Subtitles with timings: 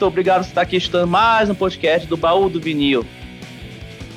[0.00, 3.04] muito, obrigado por estar aqui estudando mais um podcast do Baú do Vinil.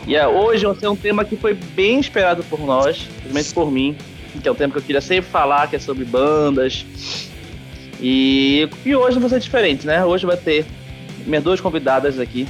[0.08, 3.70] E é, hoje vai ser um tema que foi bem esperado por nós, principalmente por
[3.70, 3.98] mim,
[4.42, 6.86] que é um tema que eu queria sempre falar, que é sobre bandas.
[8.00, 10.06] E, e hoje vai ser diferente, né?
[10.06, 10.66] Hoje vai ter
[11.26, 12.48] minhas duas convidadas aqui,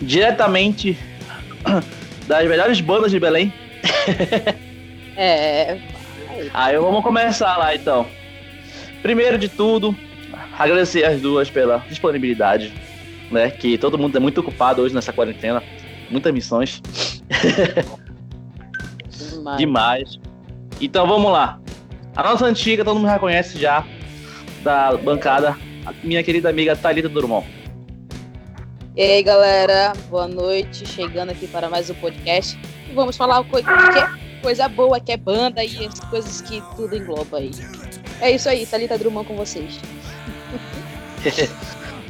[0.00, 0.96] diretamente
[2.26, 3.52] das melhores bandas de Belém.
[5.18, 5.76] É.
[6.54, 8.06] Aí vamos começar lá então.
[9.02, 9.94] Primeiro de tudo,
[10.60, 12.72] agradecer as duas pela disponibilidade,
[13.30, 13.50] né?
[13.50, 15.62] Que todo mundo é muito ocupado hoje nessa quarentena,
[16.10, 16.82] muitas missões.
[19.32, 19.58] Demais.
[19.58, 20.20] Demais.
[20.80, 21.58] Então vamos lá.
[22.14, 23.86] A nossa antiga, todo mundo reconhece já,
[24.62, 27.46] da bancada, a minha querida amiga Thalita Durmont.
[28.96, 30.86] E aí, galera, boa noite.
[30.86, 32.58] Chegando aqui para mais um podcast.
[32.90, 36.62] E vamos falar co que é coisa boa, que é banda e as coisas que
[36.76, 37.50] tudo engloba aí.
[38.20, 39.80] É isso aí, Thalita Drummond com vocês.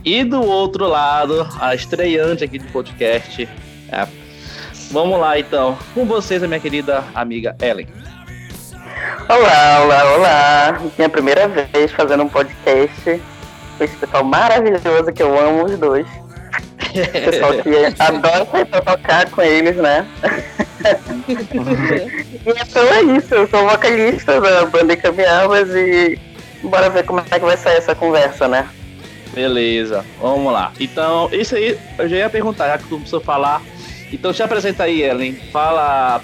[0.05, 3.48] E do outro lado, a estreante aqui do podcast.
[3.91, 4.06] é.
[4.91, 7.86] Vamos lá então, com vocês, a minha querida amiga Ellen.
[9.28, 10.81] Olá, olá, olá.
[10.98, 13.22] Minha primeira vez fazendo um podcast
[13.78, 16.06] com esse pessoal maravilhoso que eu amo os dois.
[16.91, 20.05] Pessoal que adora tocar com eles, né?
[21.28, 26.19] e então é isso, eu sou vocalista da banda Caminhavas e
[26.64, 28.69] bora ver como é que vai sair essa conversa, né?
[29.33, 30.73] Beleza, vamos lá.
[30.81, 33.62] Então, isso aí eu já ia perguntar, já que tu precisou falar.
[34.12, 35.34] Então, te apresenta aí, Ellen.
[35.53, 36.20] Fala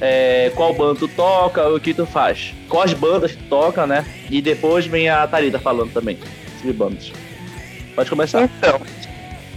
[0.00, 2.52] é, qual banda tu toca, o que tu faz.
[2.68, 4.04] Quais bandas tu toca, né?
[4.30, 6.18] E depois vem a Thalita falando também
[6.58, 7.10] sobre bandas.
[7.94, 8.42] Pode começar.
[8.42, 8.80] Então,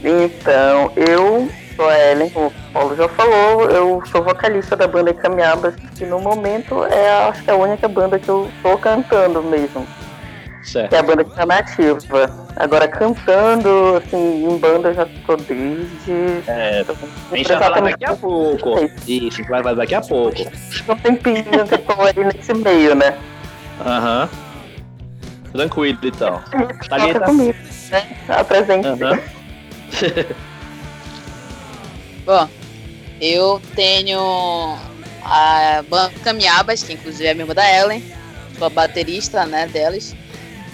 [0.03, 5.75] então, eu sou a Ellen, o Paulo já falou, eu sou vocalista da banda Caminhabas,
[5.97, 9.41] que no momento é a- acho que é a única banda que eu tô cantando
[9.43, 9.85] mesmo,
[10.61, 10.93] que Certo.
[10.93, 12.46] é a banda que tá nativa.
[12.59, 16.41] Agora cantando, assim, em banda eu já tô desde.
[16.47, 16.83] É,
[17.31, 18.79] a gente vai falar daqui a pouco.
[19.07, 20.41] Isso, a gente vai falar daqui a pouco.
[20.89, 23.15] um tempinho que eu tô aí nesse meio, né?
[23.85, 24.27] Aham.
[25.51, 26.41] Tranquilo, então.
[26.89, 27.19] Thalita.
[27.19, 27.57] Toca comigo,
[27.91, 28.17] né?
[28.27, 28.87] Apresente.
[28.87, 29.19] Aham.
[32.25, 32.49] Bom,
[33.21, 34.77] eu tenho
[35.23, 38.03] a banda Caminhabas, que inclusive é membro da Ellen,
[38.57, 40.15] sou a baterista né, delas.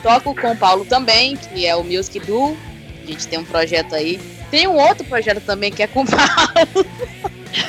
[0.04, 2.58] Toco com o Paulo também, que é o Music Duo.
[3.02, 4.20] A gente tem um projeto aí.
[4.52, 6.86] Tem um outro projeto também que é com o Paulo.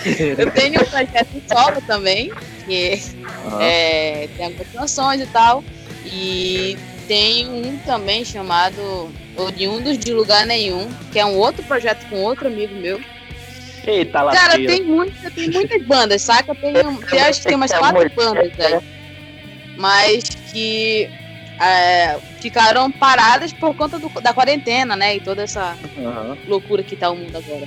[0.37, 2.33] eu tenho um projeto solo também,
[2.67, 3.01] que
[3.47, 3.63] Aham.
[3.63, 5.65] é, tem algumas canções e tal.
[6.05, 12.17] E tem um também chamado Oriundos de Lugar Nenhum, que é um outro projeto com
[12.17, 13.01] outro amigo meu.
[13.87, 14.73] Eita, Cara, lasqueira.
[14.73, 16.55] tem, muita, tem muitas bandas, saca?
[16.55, 18.81] Tem, tem, acho que tem umas quatro bandas aí.
[19.77, 21.11] Mas que
[21.65, 25.17] é, ficaram paradas por conta do- da quarentena, né?
[25.17, 26.37] E toda essa Aham.
[26.47, 27.67] loucura que tá o mundo agora.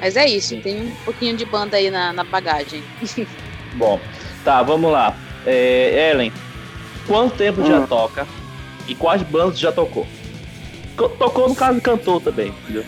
[0.00, 0.60] Mas é isso, Sim.
[0.60, 2.82] tem um pouquinho de banda aí na, na bagagem.
[3.74, 4.00] Bom,
[4.44, 5.14] tá, vamos lá.
[5.46, 6.32] É, Ellen,
[7.06, 7.86] quanto tempo já Hum.
[7.86, 8.26] toca
[8.86, 10.06] e quais bandas já tocou?
[10.96, 12.84] Co- Tocou, no caso, cantou também, entendeu?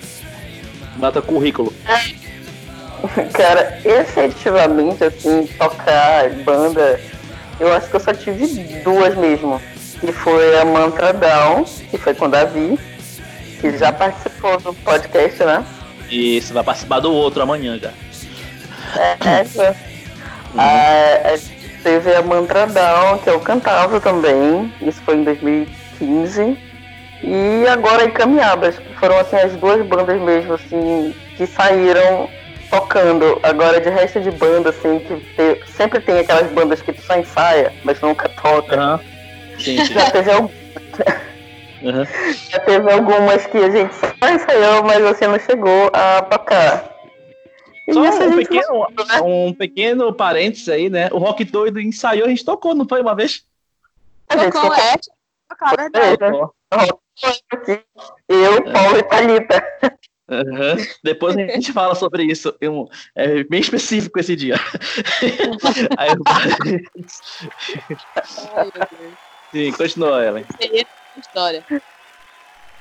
[0.97, 1.73] Mata currículo.
[3.33, 7.01] Cara, efetivamente, assim, tocar banda,
[7.59, 8.47] eu acho que eu só tive
[8.85, 9.61] duas mesmo.
[10.03, 12.79] Que foi a Mantra Down, que foi com o Davi,
[13.61, 15.65] que já participou do podcast, né?
[16.11, 17.93] E você vai participar do outro amanhã já.
[19.01, 19.77] É, essa.
[20.59, 26.59] A- a- teve a Mantra Down, que eu cantava também, isso foi em 2015.
[27.23, 32.29] E agora em Caminhabas, que foram assim, as duas bandas mesmo, assim, que saíram
[32.69, 33.39] tocando.
[33.45, 37.17] Agora de resto de banda, assim, que te- sempre tem aquelas bandas que tu só
[37.17, 38.75] ensaia, mas nunca toca.
[38.77, 39.01] Aham.
[39.63, 39.95] Sim, sim.
[39.95, 40.51] Já teve, al-
[41.85, 42.05] Aham.
[42.51, 46.93] já teve algumas que a gente só ensaiou, mas assim não chegou a tocar.
[47.87, 48.87] E Só um pequeno,
[49.25, 51.09] um pequeno parênteses aí, né?
[51.13, 53.45] O Rock Doido ensaiou, a gente tocou, não foi uma vez?
[54.29, 54.95] a gente Tocou é,
[55.77, 56.19] verdade.
[56.19, 56.55] tocou.
[57.53, 57.85] aqui.
[58.29, 59.67] Eu, Paulo e Thalita.
[60.31, 60.77] Aham.
[61.05, 62.57] Depois a gente fala sobre isso.
[62.61, 64.55] É, um- é bem específico esse dia.
[65.99, 66.25] Aí eu-
[68.57, 69.32] Ai, meu Deus.
[69.53, 70.47] Sim, continua, Ellen.
[70.61, 71.65] Seria história.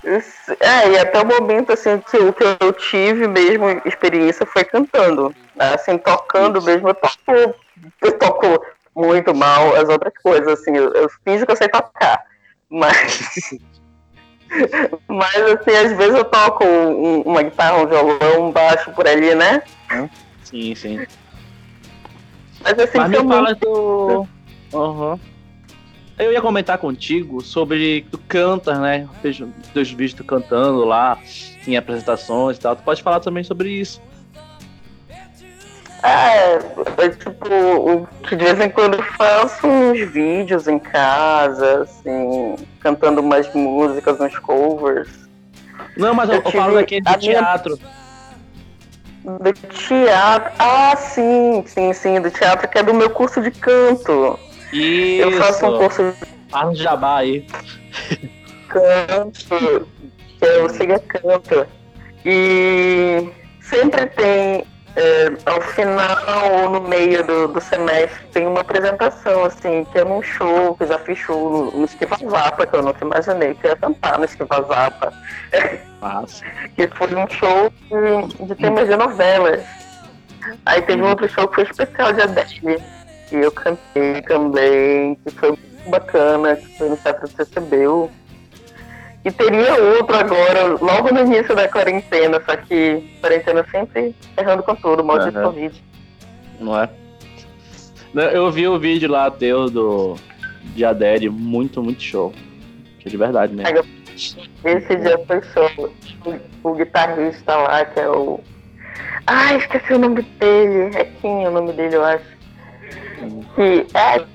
[0.04, 5.36] É, e até o momento, assim, que o que eu tive mesmo experiência foi cantando.
[5.56, 5.76] né?
[5.76, 6.66] Assim, tocando Isso.
[6.66, 7.56] mesmo, eu toco,
[8.02, 8.66] eu toco
[8.96, 12.24] muito mal as outras coisas, assim, eu, eu finjo que eu sei tocar.
[12.70, 13.52] Mas.
[15.08, 19.34] Mas assim, às vezes eu toco um- uma guitarra, um violão, um baixo por ali,
[19.34, 19.62] né?
[20.44, 21.06] Sim, sim.
[22.62, 24.28] Mas assim, Mas me eu fala do.
[24.74, 25.20] Aham.
[26.18, 29.08] Eu ia comentar contigo sobre tu cantas, né?
[29.24, 31.18] Vejo teus vídeos tu cantando lá,
[31.68, 32.76] em apresentações e tal.
[32.76, 34.02] Tu pode falar também sobre isso.
[36.04, 43.22] É, é tipo, de vez em quando eu faço uns vídeos em casa, assim, cantando
[43.22, 45.10] umas músicas, uns covers.
[45.96, 47.80] Não, mas eu, eu, eu falo daquele do teatro.
[49.24, 50.52] Do teatro.
[50.58, 54.40] Ah, sim, sim, sim, do teatro, que é do meu curso de canto.
[54.74, 55.24] Isso.
[55.24, 56.32] Eu faço um curso de.
[56.50, 57.46] Faz um jabá aí.
[58.68, 59.88] Canto.
[60.40, 61.68] Que é o Siga Canto.
[62.26, 63.30] E
[63.62, 64.66] sempre tem
[64.96, 66.18] é, ao final
[66.54, 70.84] ou no meio do, do, semestre tem uma apresentação, assim, que é num show, que
[70.84, 74.20] eu já fiz show no, no Esquiva Zapa, que eu nunca imaginei que ia cantar
[74.20, 75.14] no Esquiva Zapa.
[76.02, 76.44] Nossa.
[76.76, 79.64] que foi um show de, de temas de novelas.
[80.66, 82.84] Aí teve um outro show que foi especial de Adele,
[83.32, 88.12] que eu cantei também, que foi muito bacana, que foi no Teatro do CCBU.
[89.24, 94.76] E teria outro agora, logo no início da quarentena, só que quarentena sempre errando com
[94.76, 95.82] tudo, mal de Covid.
[96.60, 96.90] Não é?
[98.34, 100.16] Eu vi o vídeo lá teu do
[100.76, 102.34] de Adele, muito, muito show.
[103.06, 103.86] De verdade mesmo.
[104.66, 105.90] Esse dia foi show.
[106.26, 108.40] O, o guitarrista lá, que é o.
[109.26, 110.96] Ai, esqueci o nome dele.
[110.96, 112.41] É Kim o nome dele, eu acho.
[113.56, 114.26] Que é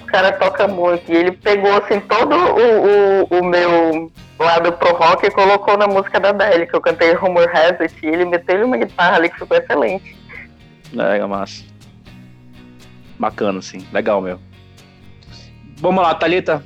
[0.00, 1.10] o cara toca muito.
[1.10, 5.86] E ele pegou assim todo o, o, o meu lado pro rock e colocou na
[5.86, 9.28] música da Adele, que eu cantei Rumor Has It, e ele meteu uma guitarra ali
[9.28, 10.16] que ficou excelente.
[10.92, 11.64] Legal, massa.
[13.18, 13.86] Bacana, sim.
[13.92, 14.38] Legal, meu.
[15.76, 16.64] Vamos lá, Thalita.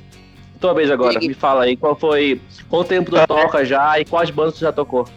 [0.59, 1.19] Tua vez agora.
[1.19, 2.41] Me fala aí, qual foi.
[2.69, 5.07] Quanto tempo tu toca já e quais bandas tu já tocou?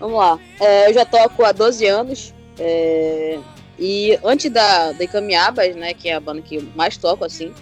[0.00, 0.38] Vamos lá.
[0.58, 2.34] É, eu já toco há 12 anos.
[2.58, 3.38] É,
[3.78, 7.52] e antes da, da Camiabas, né, que é a banda que eu mais toco, assim,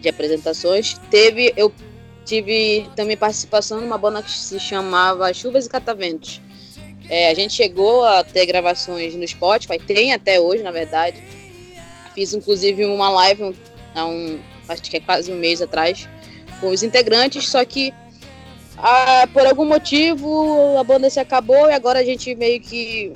[0.00, 1.72] de apresentações, teve, eu
[2.24, 6.40] tive também participação numa banda que se chamava Chuvas e Cataventos.
[7.08, 11.20] É, a gente chegou a ter gravações no Spotify, tem até hoje, na verdade.
[12.14, 13.54] Fiz, inclusive, uma live
[13.94, 14.38] há um,
[14.68, 16.08] acho que é quase um mês atrás,
[16.60, 17.92] com os integrantes, só que
[18.78, 23.12] ah, por algum motivo a banda se acabou e agora a gente meio que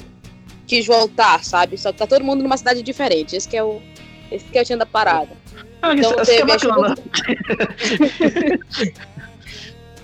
[0.66, 1.76] quis voltar, sabe?
[1.78, 3.36] Só que tá todo mundo numa cidade diferente.
[3.36, 3.80] Esse que é o,
[4.30, 5.30] esse que é o tinha da parada.
[5.82, 6.68] Ah, então isso, teve isso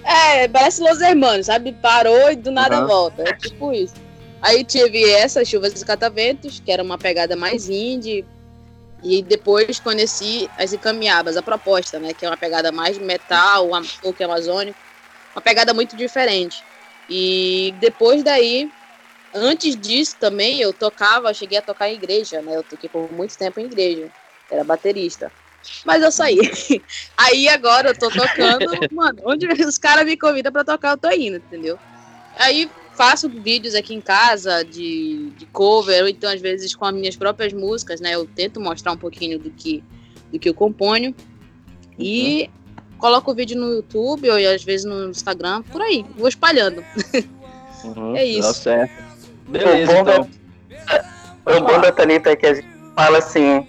[0.05, 1.73] é, é, parece Los Hermanos, sabe?
[1.73, 2.87] Parou e do nada uhum.
[2.87, 3.23] volta.
[3.23, 3.95] É tipo isso.
[4.43, 8.25] Aí tive essas chuvas dos cataventos, que era uma pegada mais indie.
[9.03, 12.13] E depois conheci as Encaminhabas, a proposta, né?
[12.13, 13.71] Que é uma pegada mais metal,
[14.03, 14.79] folk amazônico.
[15.35, 16.63] Uma pegada muito diferente.
[17.09, 18.71] E depois daí
[19.33, 22.57] Antes disso também eu tocava, cheguei a tocar em igreja, né?
[22.57, 24.11] Eu toquei por muito tempo em igreja.
[24.51, 25.31] Era baterista.
[25.85, 26.39] Mas eu saí.
[27.17, 31.11] Aí agora eu tô tocando, mano, onde os caras me convidam pra tocar, eu tô
[31.11, 31.79] indo, entendeu?
[32.37, 36.95] Aí faço vídeos aqui em casa de, de cover, ou então às vezes com as
[36.95, 38.15] minhas próprias músicas, né?
[38.15, 39.85] Eu tento mostrar um pouquinho do que,
[40.33, 41.15] do que eu componho.
[41.99, 42.99] E uhum.
[42.99, 46.85] coloco o vídeo no YouTube ou às vezes no Instagram, por aí, vou espalhando.
[47.83, 48.49] Uhum, é isso.
[48.49, 49.10] Tá certo.
[49.51, 50.31] Beleza, o bom então.
[51.45, 53.67] Da, o bom da Thalita é que a gente fala assim,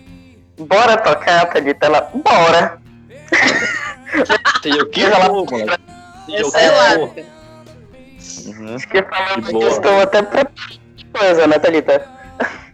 [0.57, 1.85] bora tocar, Thalita?
[1.87, 2.79] Ela, bora.
[4.61, 5.47] Tem o que, ela, mano?
[6.33, 6.97] Essa é lá.
[6.99, 8.75] Uhum.
[8.75, 10.47] Acho que falando que estou até pra
[11.17, 12.07] coisa, né, Thalita?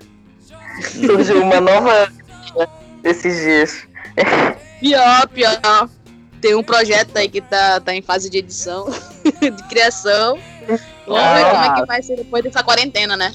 [1.06, 2.12] Surgiu uma nova
[3.04, 3.88] esses dias.
[4.80, 5.90] Pior, pior.
[6.42, 8.88] Tem um projeto aí que tá, tá em fase de edição,
[9.42, 10.38] de criação.
[11.08, 11.34] Vamos ah.
[11.36, 13.34] ver como é que vai ser depois dessa quarentena, né?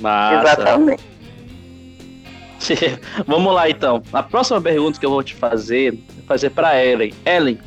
[0.00, 0.52] Massa.
[0.52, 1.04] Exatamente.
[3.26, 4.02] Vamos lá então.
[4.12, 7.14] A próxima pergunta que eu vou te fazer é fazer para Ellen.
[7.24, 7.58] Ellen,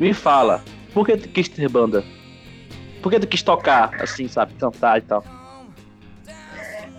[0.00, 0.62] me fala,
[0.92, 2.04] por que tu quis ter banda?
[3.02, 5.24] Por que tu quis tocar, assim, sabe, cantar e tal?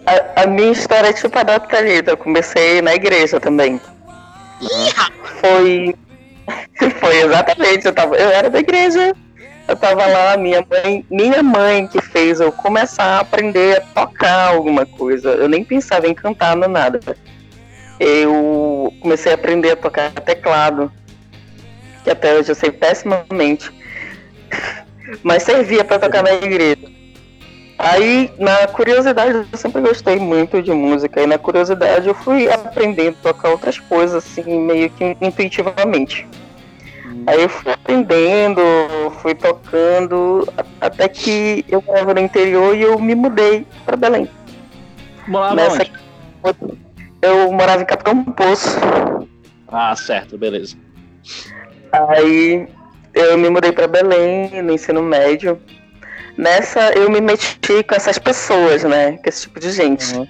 [0.05, 2.11] A, a minha história é tipo a da Thalita.
[2.11, 3.79] Eu comecei na igreja também.
[4.61, 4.89] Uhum.
[5.39, 5.95] Foi.
[6.99, 7.85] Foi exatamente.
[7.85, 9.15] Eu, tava, eu era da igreja
[9.67, 14.49] eu tava lá, minha mãe, minha mãe que fez eu começar a aprender a tocar
[14.49, 15.29] alguma coisa.
[15.29, 16.99] Eu nem pensava em cantar no nada.
[17.99, 20.91] Eu comecei a aprender a tocar teclado,
[22.03, 23.71] que até hoje eu sei pessimamente,
[25.23, 26.91] mas servia para tocar na igreja.
[27.77, 33.17] Aí, na curiosidade, eu sempre gostei muito de música, e na curiosidade eu fui aprendendo
[33.19, 36.27] a tocar outras coisas, assim, meio que intuitivamente.
[37.27, 38.61] Aí eu fui aprendendo,
[39.21, 40.47] fui tocando,
[40.81, 44.29] até que eu morava no interior e eu me mudei para Belém.
[45.27, 45.85] Morava Nessa...
[46.43, 46.83] onde?
[47.21, 48.77] Eu morava em Capitão Poço.
[49.69, 50.75] Ah, certo, beleza.
[51.91, 52.67] Aí
[53.13, 55.59] eu me mudei para Belém no ensino médio.
[56.37, 59.17] Nessa eu me meti com essas pessoas, né?
[59.17, 60.15] Com esse tipo de gente.
[60.15, 60.27] Uhum.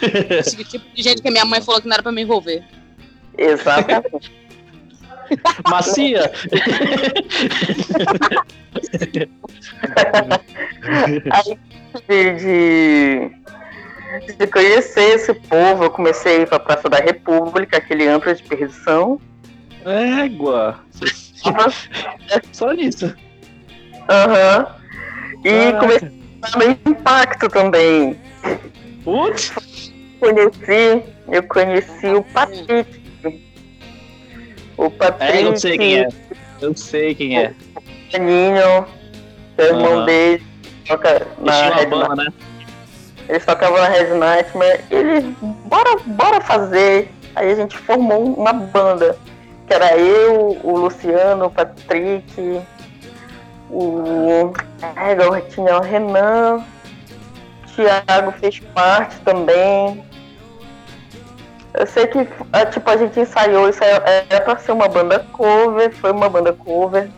[0.38, 2.64] esse tipo de gente que a minha mãe falou que não era pra me envolver.
[3.38, 4.32] Exatamente.
[5.68, 6.30] Macia!
[11.32, 11.58] Aí,
[12.08, 13.30] de, de,
[14.36, 18.42] de, conhecer esse povo, eu comecei a ir pra Praça da República, aquele amplo de
[18.42, 19.20] perdição.
[19.84, 20.80] Égua!
[22.52, 23.14] Só nisso.
[24.08, 24.66] Aham.
[24.66, 25.42] Uhum.
[25.44, 26.08] E comecei
[26.42, 28.20] a dar impacto também.
[29.04, 29.52] Putz!
[30.20, 32.99] Conheci, eu conheci o Patrick.
[34.80, 35.36] O Patrick.
[35.36, 36.08] É, eu sei quem é.
[36.58, 37.52] Eu sei quem é.
[37.76, 38.86] O Paninho,
[39.58, 40.42] o irmão dele,
[40.86, 42.32] toca na Red banda, né?
[43.28, 44.80] Eles tocavam na Red Nightmare.
[44.90, 45.24] Eles,
[45.66, 47.12] bora, bora fazer.
[47.36, 49.18] Aí a gente formou uma banda.
[49.66, 52.62] Que era eu, o Luciano, o Patrick,
[53.68, 54.54] o.
[54.96, 56.64] É, tinha o Renan,
[57.64, 60.02] o Thiago fez parte também.
[61.72, 62.18] Eu sei que
[62.52, 66.28] é, tipo, a gente ensaiou, isso é, era pra ser uma banda cover, foi uma
[66.28, 67.08] banda cover.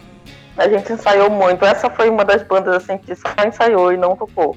[0.56, 1.64] A gente ensaiou muito.
[1.64, 4.56] Essa foi uma das bandas assim que só ensaiou e não tocou.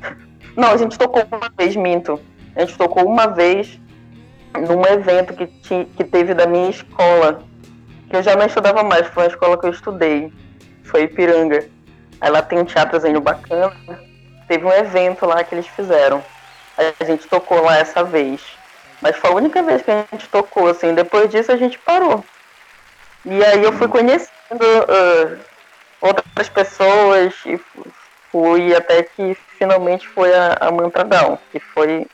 [0.54, 2.20] Não, a gente tocou uma vez, minto.
[2.54, 3.80] A gente tocou uma vez
[4.54, 5.46] num evento que,
[5.86, 7.42] que teve da minha escola.
[8.10, 10.30] Que eu já não estudava mais, foi uma escola que eu estudei.
[10.84, 11.66] Foi Ipiranga.
[12.20, 13.72] Aí lá tem um teatrozinho bacana.
[14.46, 16.22] Teve um evento lá que eles fizeram.
[17.00, 18.42] A gente tocou lá essa vez.
[19.02, 20.94] Mas foi a única vez que a gente tocou, assim.
[20.94, 22.24] Depois disso a gente parou.
[23.24, 24.30] E aí eu fui conhecendo
[24.62, 25.38] uh,
[26.00, 27.60] outras pessoas e
[28.30, 32.06] fui até que finalmente foi a, a Mantradão, que foi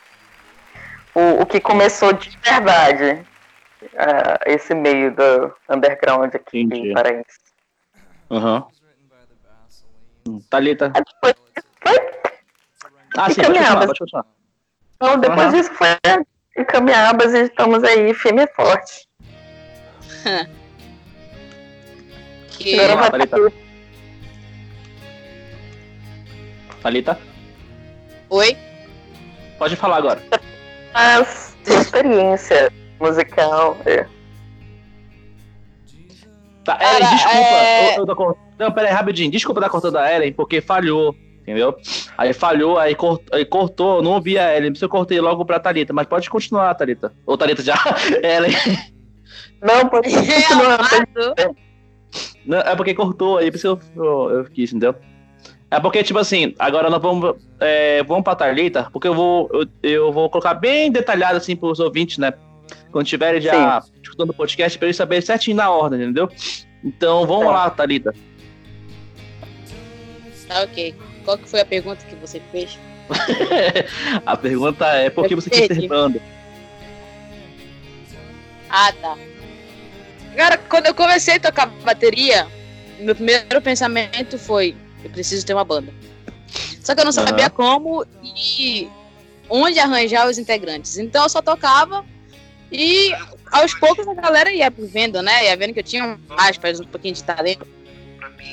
[1.14, 3.24] o, o que começou de verdade
[3.82, 6.90] uh, esse meio do underground aqui Entendi.
[6.90, 7.38] em Paraense.
[8.30, 8.66] Aham.
[10.26, 10.40] Uhum.
[10.50, 10.90] Thalita.
[10.90, 11.34] Depois
[11.82, 11.94] foi...
[13.16, 14.26] Ah, sim, pode continuar, pode continuar.
[14.96, 15.50] Então, depois uhum.
[15.52, 15.88] disso foi
[16.58, 19.06] e Camiabas e estamos aí, firme e forte.
[22.50, 22.80] que...
[22.80, 23.36] Agora Thalita.
[26.82, 27.18] Thalita?
[28.30, 28.56] Oi?
[29.56, 30.20] Pode falar agora.
[30.94, 31.20] A
[31.66, 33.76] experiência musical.
[33.86, 34.04] É.
[36.64, 37.38] Tá, Ellen, desculpa.
[37.38, 37.98] É...
[37.98, 38.36] Eu, eu tô...
[38.58, 39.30] Não, peraí, rapidinho.
[39.30, 41.14] Desculpa dar cortando a Ellen, porque falhou
[41.48, 41.76] entendeu?
[42.16, 45.92] Aí falhou, aí, cort, aí cortou, não ouvi a Ellen, eu cortei logo pra Thalita,
[45.92, 47.12] mas pode continuar, Thalita.
[47.26, 47.76] Ou Thalita já,
[48.22, 48.52] Ellen.
[49.62, 50.78] Não, pode continuar.
[52.44, 54.94] não, é porque cortou, aí por isso eu, eu, eu, quis, entendeu?
[55.70, 59.66] É porque, tipo assim, agora nós vamos, é, vamos pra Thalita, porque eu vou, eu,
[59.82, 62.32] eu, vou colocar bem detalhado, assim, pros ouvintes, né?
[62.90, 63.92] Quando estiverem já Sim.
[64.02, 66.28] escutando o podcast, pra eles saberem certinho na ordem, entendeu?
[66.82, 67.50] Então, vamos é.
[67.50, 68.14] lá, Thalita.
[70.48, 70.94] Tá ok.
[71.28, 72.78] Qual que foi a pergunta que você fez?
[74.24, 76.22] a pergunta é por que você quis ter banda?
[78.70, 79.14] Ah, tá.
[80.34, 82.46] Cara, quando eu comecei a tocar bateria,
[82.98, 85.92] meu primeiro pensamento foi: eu preciso ter uma banda.
[86.82, 87.50] Só que eu não sabia uhum.
[87.50, 88.88] como e
[89.50, 90.96] onde arranjar os integrantes.
[90.96, 92.06] Então eu só tocava
[92.72, 93.12] e
[93.52, 95.44] aos poucos a galera ia vendo, né?
[95.44, 97.66] Ia vendo que eu tinha aspas, um pouquinho de talento.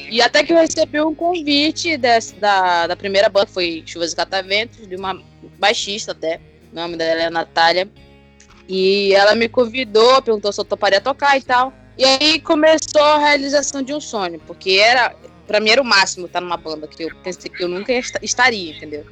[0.10, 4.16] E até que eu recebi um convite desse, da, da primeira banda, foi Chuvas e
[4.16, 5.22] Cataventos, de uma
[5.58, 6.40] baixista até,
[6.72, 7.90] o nome dela é Natália.
[8.68, 11.74] E ela me convidou, perguntou se eu toparia tocar e tal.
[11.98, 15.16] E aí começou a realização de um sonho, porque era,
[15.48, 18.76] pra mim era o máximo estar numa banda, que eu pensei que eu nunca estaria,
[18.76, 19.06] entendeu?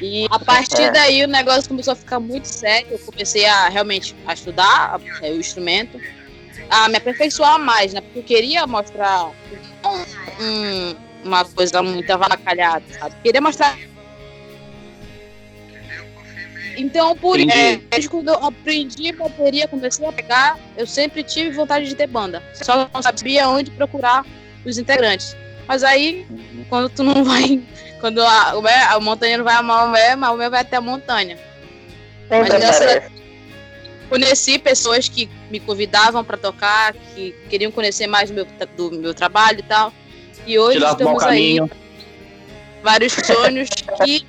[0.00, 0.90] E a partir é.
[0.90, 5.30] daí o negócio começou a ficar muito sério, eu comecei a realmente a estudar é,
[5.30, 6.00] o instrumento,
[6.70, 8.00] a me aperfeiçoar mais, né?
[8.00, 9.30] Porque eu queria mostrar
[10.40, 13.14] um, uma coisa muito avacalhada, sabe?
[13.22, 13.76] Queria mostrar.
[16.76, 21.94] Então, por isso, quando eu aprendi bateria, comecei a pegar, eu sempre tive vontade de
[21.96, 22.40] ter banda.
[22.54, 24.24] Só não sabia onde procurar
[24.64, 25.36] os integrantes.
[25.66, 26.24] Mas aí,
[26.68, 27.60] quando tu não vai.
[27.98, 28.52] Quando a,
[28.92, 31.36] a montanha não vai a Maomé, Maomé vai até a montanha.
[32.30, 33.10] Mas nessa,
[34.08, 38.46] conheci pessoas que me convidavam para tocar, que queriam conhecer mais do meu,
[38.76, 39.92] do meu trabalho e tal.
[40.46, 41.58] E hoje estamos aí
[42.82, 43.68] vários sonhos
[44.04, 44.26] que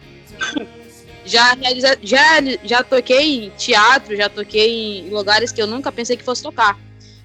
[1.26, 1.56] já,
[2.02, 6.44] já, já toquei em teatro, já toquei em lugares que eu nunca pensei que fosse
[6.44, 6.78] tocar.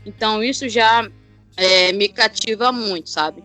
[0.04, 1.08] Então isso já
[1.56, 3.42] é, me cativa muito, sabe?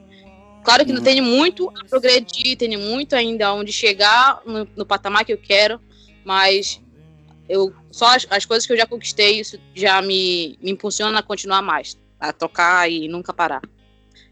[0.64, 0.98] Claro que uhum.
[0.98, 5.38] não tenho muito a progredir, tenho muito ainda onde chegar no, no patamar que eu
[5.38, 5.80] quero,
[6.26, 6.82] mas
[7.48, 11.24] eu só as, as, coisas que eu já conquistei, isso já me, me impulsiona a
[11.24, 13.62] continuar mais, a tocar e nunca parar.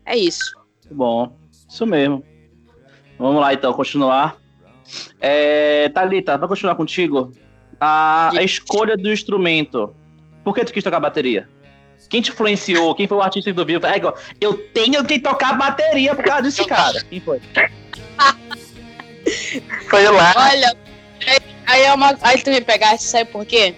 [0.05, 0.55] É isso.
[0.91, 1.35] Bom,
[1.69, 2.23] isso mesmo.
[3.17, 4.37] Vamos lá então, continuar.
[5.19, 7.31] É, Thalita, pra continuar contigo,
[7.79, 9.93] a, a, escolha do instrumento.
[10.43, 11.49] Por que tu quis tocar bateria?
[12.09, 12.95] Quem te influenciou?
[12.95, 13.81] Quem foi o artista que tu viu?
[13.83, 13.99] É,
[14.39, 17.03] eu tenho que tocar bateria por causa desse cara.
[17.03, 17.41] Quem foi?
[19.89, 20.33] foi lá.
[20.35, 20.75] Olha,
[21.77, 23.75] aí, é uma, aí tu me pegaste, sabe por quê?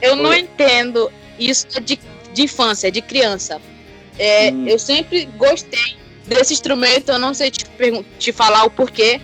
[0.00, 1.98] Eu não entendo isso de,
[2.32, 3.60] de infância, de criança.
[4.18, 4.66] É, hum.
[4.66, 5.96] Eu sempre gostei
[6.26, 7.64] desse instrumento, eu não sei te,
[8.18, 9.20] te falar o porquê,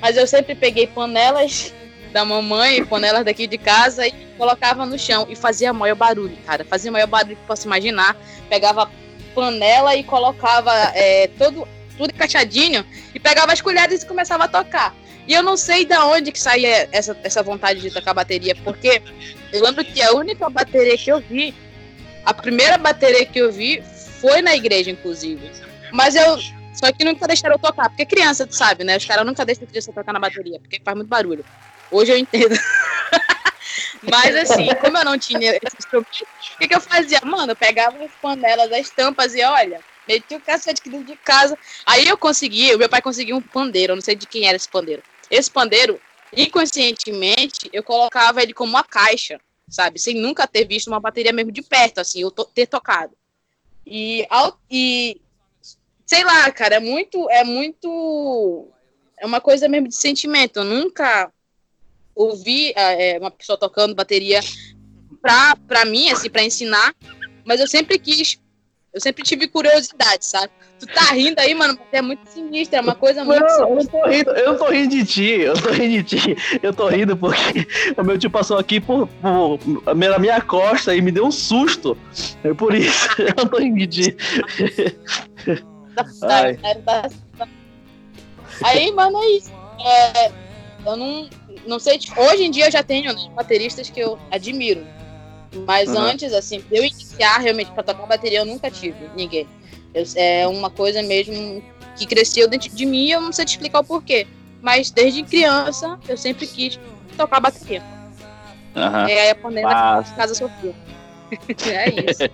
[0.00, 1.72] mas eu sempre peguei panelas
[2.12, 6.64] da mamãe, panelas daqui de casa e colocava no chão e fazia maior barulho, cara.
[6.64, 8.16] Fazia maior barulho que posso imaginar.
[8.48, 8.90] Pegava
[9.34, 11.66] panela e colocava é, todo,
[11.96, 14.94] tudo encaixadinho e pegava as colheres e começava a tocar.
[15.26, 19.00] E eu não sei de onde que saía essa, essa vontade de tocar bateria, porque
[19.52, 21.54] eu lembro que a única bateria que eu vi,
[22.24, 23.82] a primeira bateria que eu vi
[24.20, 25.50] foi na igreja, inclusive.
[25.92, 26.38] Mas eu.
[26.74, 28.96] Só que nunca deixaram eu tocar, porque criança, tu sabe, né?
[28.96, 31.44] Os caras nunca deixam criança tocar na bateria, porque faz muito barulho.
[31.90, 32.58] Hoje eu entendo.
[34.10, 35.52] Mas assim, como eu não tinha
[35.92, 36.04] o
[36.58, 37.20] que, que eu fazia?
[37.24, 41.16] Mano, eu pegava as panelas, as tampas e olha, meti o cacete aqui dentro de
[41.16, 41.56] casa.
[41.86, 44.56] Aí eu consegui, o meu pai conseguiu um pandeiro, eu não sei de quem era
[44.56, 45.02] esse pandeiro.
[45.32, 45.98] Esse pandeiro,
[46.36, 49.98] inconscientemente, eu colocava ele como uma caixa, sabe?
[49.98, 53.16] Sem nunca ter visto uma bateria mesmo de perto, assim, eu to ter tocado.
[53.86, 55.18] E, ao, e
[56.04, 58.68] sei lá, cara, é muito, é muito,
[59.18, 60.58] é uma coisa mesmo de sentimento.
[60.58, 61.32] Eu nunca
[62.14, 64.40] ouvi é, uma pessoa tocando bateria
[65.22, 66.94] pra, pra mim, assim, pra ensinar,
[67.42, 68.38] mas eu sempre quis,
[68.92, 70.52] eu sempre tive curiosidade, sabe?
[70.78, 73.40] Tu tá rindo aí, mano, mas é muito sinistro, é uma coisa muito.
[73.40, 76.20] Não, eu não tô rindo, eu não tô rindo de ti, eu tô rindo de
[76.20, 76.36] ti.
[76.62, 79.58] Eu tô rindo porque o meu tio passou aqui por, por,
[79.94, 81.96] na minha costa e me deu um susto.
[82.44, 84.16] É por isso, eu não tô rindo de ti.
[88.62, 89.52] Aí, mano, é isso.
[89.84, 90.32] É,
[90.84, 91.30] eu não,
[91.66, 94.84] não sei, hoje em dia eu já tenho né, bateristas que eu admiro.
[95.66, 95.98] Mas uhum.
[95.98, 99.46] antes, assim, eu iniciar realmente para tocar bateria, eu nunca tive ninguém.
[99.94, 101.62] Eu, é uma coisa mesmo
[101.96, 104.26] que cresceu dentro de mim eu não sei te explicar o porquê.
[104.62, 106.78] Mas desde criança eu sempre quis
[107.16, 107.82] tocar bateria.
[108.74, 109.08] Uhum.
[109.08, 110.74] E aí a de casa sofreu.
[111.66, 112.30] é isso.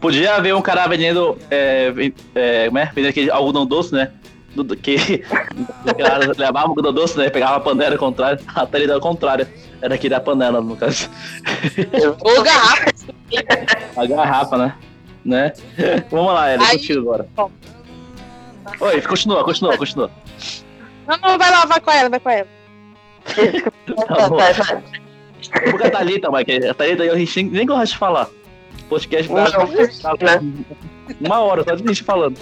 [0.00, 1.92] Podia haver um cara vendendo, é,
[2.34, 2.86] é, como é?
[2.86, 4.12] vendendo aquele algodão doce, né?
[4.64, 4.96] Do, que
[6.38, 7.28] levava o doce, né?
[7.28, 9.46] Pegava a panela ao contrário, até ele ao contrário.
[9.82, 11.10] Era aqui da panela, no caso.
[12.20, 12.92] Ou garrafa.
[13.96, 14.74] A garrafa, né?
[15.26, 15.52] né?
[16.10, 17.28] Vamos lá, Ellen, contigo agora.
[18.80, 20.10] Oi, continua, continua, continua.
[21.06, 22.48] Não, não, vai lá, vai com ela, vai com ela.
[24.06, 24.38] tá bom.
[25.70, 28.28] Porque a Thalita, Mike, a Thalita eu nem gosto de falar.
[28.88, 30.40] Podcast pra
[31.20, 32.38] uma hora, só de gente falando.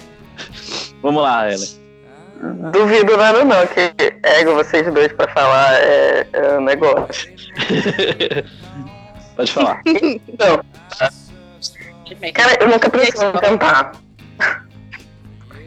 [1.01, 1.84] Vamos lá, Ellen.
[2.71, 3.93] Duvido nada não, que
[4.23, 7.33] ego vocês dois pra falar é, é um negócio.
[9.35, 9.81] Pode falar.
[9.85, 10.61] Então,
[12.33, 13.91] cara, eu nunca pensei em cantar.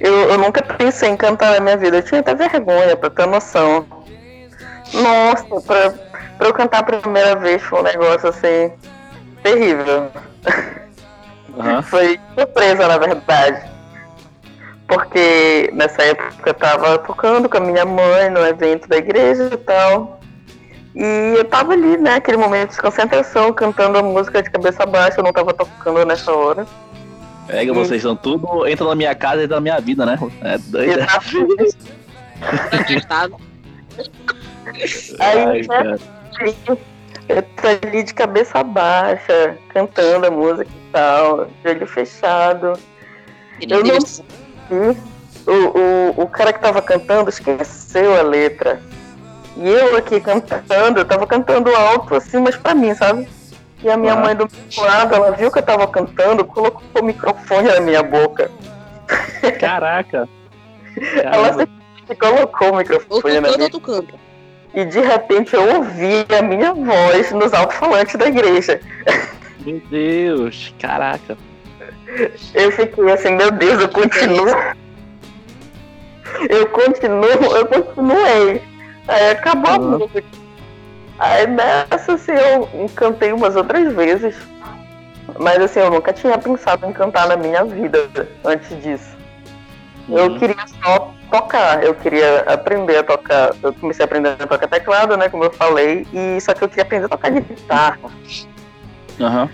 [0.01, 1.97] Eu, eu nunca pensei em cantar na minha vida.
[1.97, 3.87] Eu tinha até vergonha, pra ter noção.
[4.93, 5.91] Nossa, pra,
[6.39, 8.73] pra eu cantar a primeira vez foi um negócio assim
[9.43, 10.11] terrível.
[11.49, 11.83] Uhum.
[11.83, 13.78] Foi surpresa, na verdade.
[14.89, 19.57] Porque nessa época eu tava tocando com a minha mãe no evento da igreja e
[19.59, 20.19] tal.
[20.95, 25.21] E eu tava ali, né, aquele momento de concentração, cantando a música de cabeça baixa,
[25.21, 26.67] eu não tava tocando nessa hora.
[27.47, 27.75] Pega, e...
[27.75, 30.19] vocês são tudo, entra na minha casa e entra na minha vida, né?
[30.41, 31.07] É doido.
[35.21, 35.99] Aí, né,
[37.29, 42.73] eu tô ali de cabeça baixa, cantando a música e tal, de olho fechado.
[43.61, 43.99] eu não...
[44.75, 48.81] o, o, o cara que tava cantando esqueceu a letra.
[49.57, 53.29] E eu aqui cantando, eu tava cantando alto assim, mas pra mim, sabe?
[53.83, 54.17] E a minha ah.
[54.17, 58.03] mãe do meu lado, ela viu que eu tava cantando, colocou o microfone na minha
[58.03, 58.51] boca.
[59.59, 60.29] Caraca!
[61.23, 61.67] ela
[62.07, 64.05] se colocou o microfone na minha boca
[64.75, 68.81] e de repente eu ouvi a minha voz nos alto-falantes da igreja.
[69.61, 71.37] Meu Deus, caraca.
[72.55, 74.49] Eu fiquei assim, meu Deus, eu continuo.
[76.49, 78.63] Eu continuo, eu continuei.
[79.07, 79.95] Aí acabou uhum.
[79.95, 80.25] a música.
[81.19, 84.37] Aí nessa assim eu cantei umas outras vezes.
[85.39, 88.09] Mas assim, eu nunca tinha pensado em cantar na minha vida
[88.45, 89.17] antes disso.
[90.09, 90.19] Uhum.
[90.19, 91.83] Eu queria só tocar.
[91.83, 93.55] Eu queria aprender a tocar.
[93.63, 95.29] Eu comecei a aprender a tocar teclado, né?
[95.29, 96.07] Como eu falei.
[96.13, 97.99] E só que eu queria aprender a tocar guitarra.
[99.21, 99.51] Aham.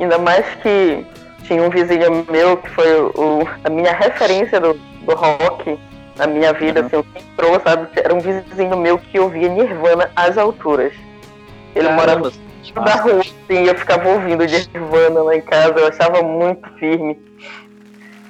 [0.00, 1.04] Ainda mais que
[1.44, 5.78] tinha um vizinho meu que foi o, a minha referência do, do rock
[6.16, 6.86] na minha vida, Uhum.
[6.86, 7.88] assim, o que entrou, sabe?
[7.96, 10.92] Era um vizinho meu que ouvia Nirvana às alturas.
[11.74, 12.30] Ele morava
[12.74, 12.80] Caramba.
[12.84, 17.18] da rua, assim, eu ficava ouvindo Nirvana lá em casa, eu achava muito firme.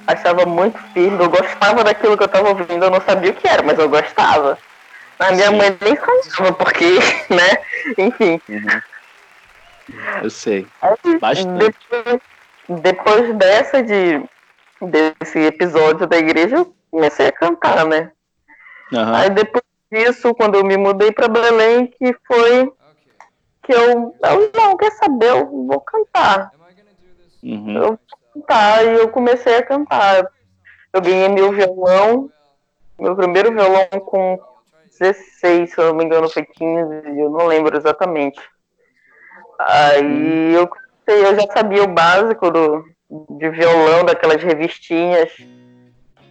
[0.07, 3.47] Achava muito firme, eu gostava daquilo que eu tava ouvindo, eu não sabia o que
[3.47, 4.57] era, mas eu gostava.
[5.19, 5.57] A minha Sim.
[5.57, 6.85] mãe nem sabia porque,
[7.29, 7.57] né?
[7.97, 8.41] Enfim.
[8.49, 8.81] Uhum.
[10.21, 10.67] Eu sei.
[11.19, 11.77] Bastante.
[11.89, 12.21] Depois,
[12.81, 14.23] depois dessa de
[14.81, 18.11] desse episódio da igreja, eu comecei a cantar, né?
[18.93, 19.15] Aham.
[19.15, 22.71] Aí depois disso, quando eu me mudei pra Belém, que foi
[23.63, 26.51] que eu, eu não quer saber, eu vou cantar.
[27.43, 27.75] Uhum.
[27.75, 27.99] Eu vou
[28.33, 30.25] cantar e eu comecei a cantar.
[30.93, 32.29] Eu ganhei meu violão,
[32.99, 34.39] meu primeiro violão com
[34.99, 38.39] 16, se eu não me engano foi 15, eu não lembro exatamente.
[39.67, 42.83] Aí eu comecei, eu já sabia o básico do,
[43.37, 45.45] de violão, daquelas revistinhas, que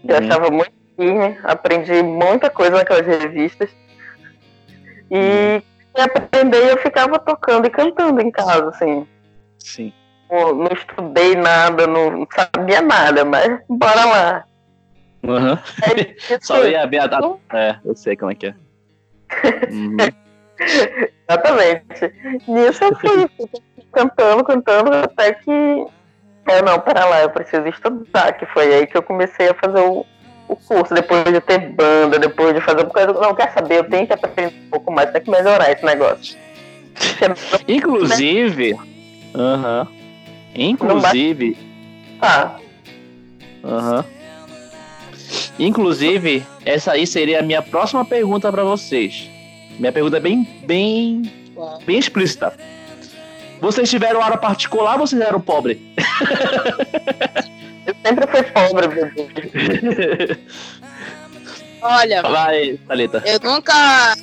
[0.08, 0.24] eu Uhum.
[0.24, 3.70] achava muito firme, aprendi muita coisa naquelas revistas.
[5.10, 5.62] E
[5.96, 9.06] e aprender eu ficava tocando e cantando em casa, assim.
[9.58, 9.92] Sim.
[10.30, 14.44] Não, não estudei nada, não, sabia nada, mas bora lá.
[15.24, 15.58] Aham.
[15.82, 17.36] Aí, Só ia a data.
[17.52, 18.54] É, eu sei como é que é.
[19.70, 19.96] Uhum.
[21.28, 22.12] Exatamente.
[22.46, 23.30] Nisso eu fui
[23.92, 25.50] cantando, cantando, até que.
[25.50, 29.80] Eu não, pera lá, eu preciso estudar, que foi aí que eu comecei a fazer
[29.80, 30.04] o,
[30.48, 33.12] o curso, depois de ter banda, depois de fazer coisa.
[33.12, 36.36] Não, quer saber, eu tenho que aprender um pouco mais, tem que melhorar esse negócio.
[37.68, 38.76] Inclusive.
[39.34, 39.86] Aham.
[40.54, 41.56] Inclusive.
[42.20, 42.58] Tá,
[43.64, 44.04] Aham.
[45.58, 49.30] Inclusive, essa aí seria a minha próxima pergunta pra vocês.
[49.80, 51.22] Minha pergunta é bem, bem,
[51.86, 52.52] bem explícita.
[53.62, 55.78] Vocês tiveram aula particular ou vocês eram pobres?
[57.86, 60.38] eu sempre fui pobre, bebê.
[61.80, 63.22] Olha, Vai, Thalita.
[63.24, 64.14] eu nunca.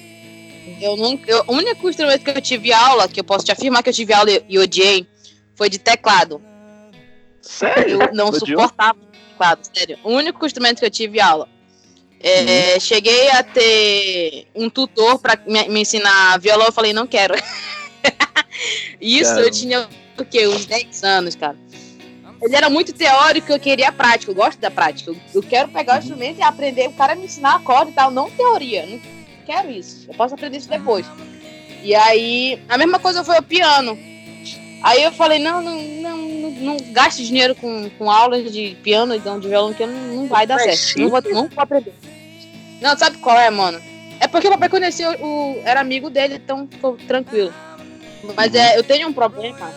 [0.79, 1.31] Eu nunca.
[1.31, 3.93] Eu, o único instrumento que eu tive aula, que eu posso te afirmar que eu
[3.93, 5.07] tive aula e, e odiei,
[5.55, 6.39] foi de teclado.
[7.41, 7.99] Sério?
[8.03, 8.61] Eu não Odiou?
[8.61, 8.99] suportava
[9.31, 9.97] teclado, sério.
[10.03, 11.49] O único instrumento que eu tive aula.
[12.19, 17.35] É, Cheguei a ter um tutor pra me, me ensinar violão, eu falei, não quero.
[18.99, 19.47] Isso Caramba.
[19.47, 20.47] eu tinha o quê?
[20.47, 21.57] Uns 10 anos, cara.
[22.41, 25.11] Ele era muito teórico, eu queria prática, eu gosto da prática.
[25.11, 28.11] Eu, eu quero pegar o instrumento e aprender, o cara me ensinar acorde e tal,
[28.11, 28.85] não teoria.
[28.85, 28.99] Não
[29.45, 30.05] quero isso.
[30.07, 31.05] Eu posso aprender isso depois.
[31.83, 33.97] E aí, a mesma coisa foi o piano.
[34.83, 35.81] Aí eu falei, não, não,
[36.51, 40.27] não, não, gaste dinheiro com, com aulas de piano e de violão, que não, não
[40.27, 40.99] vai dar Mas certo.
[40.99, 41.93] Não vou, não vou aprender.
[42.81, 43.81] Não, sabe qual é, mano?
[44.19, 47.53] É porque o papai conheceu, o, era amigo dele, então ficou tranquilo.
[48.35, 48.59] Mas Uhum.
[48.59, 49.71] é, eu tenho um problema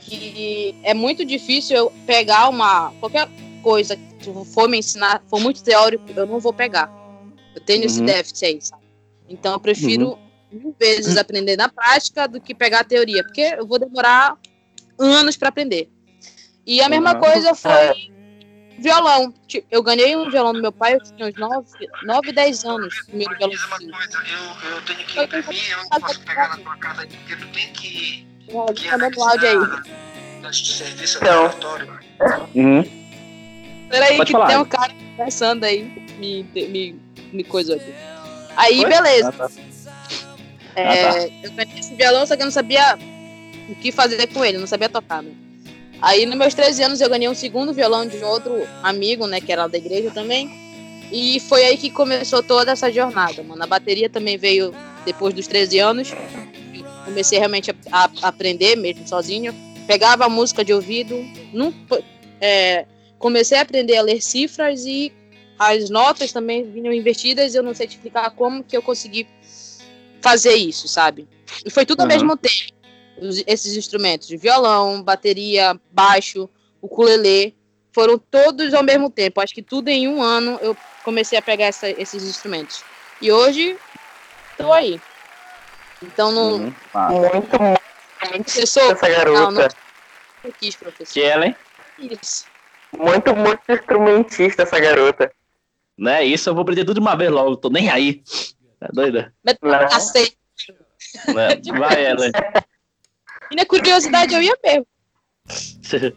[0.00, 2.92] que é muito difícil eu pegar uma.
[3.00, 3.28] qualquer
[3.62, 6.90] coisa que for me ensinar, for muito teórico, eu não vou pegar.
[7.54, 8.06] Eu tenho esse Uhum.
[8.06, 8.82] déficit aí, sabe?
[9.28, 10.18] Então eu prefiro
[10.50, 14.36] mil vezes aprender na prática do que pegar a teoria, porque eu vou demorar
[14.98, 15.88] anos para aprender.
[16.66, 17.20] E a mesma Uhum.
[17.20, 18.10] coisa foi
[18.78, 19.32] violão.
[19.46, 21.66] Tipo, Eu ganhei um violão do meu pai, eu tinha uns 9,
[22.04, 22.94] 9 10 anos.
[23.06, 24.18] Primeiro violão que eu coisa,
[24.64, 27.46] eu, eu tenho que imprimir, eu não posso pegar na tua casa aí, porque tu
[27.48, 28.26] tem que,
[28.74, 29.48] que dando áudio
[30.42, 30.54] aí.
[30.54, 31.44] serviço Não.
[31.46, 32.00] obrigatório.
[32.54, 33.02] Uhum.
[33.88, 34.46] Peraí, Pode que falar.
[34.46, 35.82] tem um cara conversando aí.
[36.18, 37.00] Me, me,
[37.32, 37.92] me coisa aqui.
[38.56, 38.88] Aí, Foi?
[38.90, 39.28] beleza.
[39.28, 39.50] Ah, tá.
[40.74, 41.18] É, Ah, tá.
[41.42, 42.98] Eu ganhei esse violão, só que eu não sabia
[43.68, 45.32] o que fazer com ele, não sabia tocar, né?
[46.02, 49.52] Aí, nos meus 13 anos, eu ganhei um segundo violão de outro amigo, né, que
[49.52, 50.50] era da igreja também.
[51.12, 53.62] E foi aí que começou toda essa jornada, mano.
[53.62, 56.12] A bateria também veio depois dos 13 anos.
[57.04, 57.76] Comecei realmente a,
[58.22, 59.54] a aprender mesmo sozinho.
[59.86, 61.14] Pegava a música de ouvido.
[62.40, 62.86] É,
[63.18, 65.12] comecei a aprender a ler cifras e
[65.58, 67.54] as notas também vinham invertidas.
[67.54, 69.26] Eu não sei te explicar como que eu consegui
[70.20, 71.28] fazer isso, sabe?
[71.64, 72.12] E foi tudo ao Uhum.
[72.14, 72.72] mesmo tempo.
[73.16, 76.48] Os- esses instrumentos de violão, bateria, baixo,
[76.80, 77.54] ukulele,
[77.92, 79.40] foram todos ao mesmo tempo.
[79.40, 82.82] Acho que tudo em um ano eu comecei a pegar essa- esses instrumentos.
[83.20, 83.76] E hoje
[84.56, 85.00] tô aí.
[86.02, 86.74] Então não, Uhum.
[86.94, 87.08] Ah.
[87.10, 87.82] Muito, muito,
[88.44, 89.40] professor, essa garota.
[89.40, 89.68] Não, não.
[90.44, 91.12] eu quis, professor.
[91.14, 91.54] Kellen,
[91.98, 92.46] Isso.
[92.98, 95.30] Muito, muito instrumentista essa garota.
[95.96, 96.24] né?
[96.24, 98.22] Isso eu vou aprender tudo de uma vez logo, tô nem aí.
[98.80, 99.32] Tá doida?
[99.44, 99.88] Mas Não.
[99.88, 100.36] cacete.
[101.28, 101.60] Né?
[101.78, 102.32] Vai, Ellen.
[103.52, 104.86] E na curiosidade eu ia mesmo.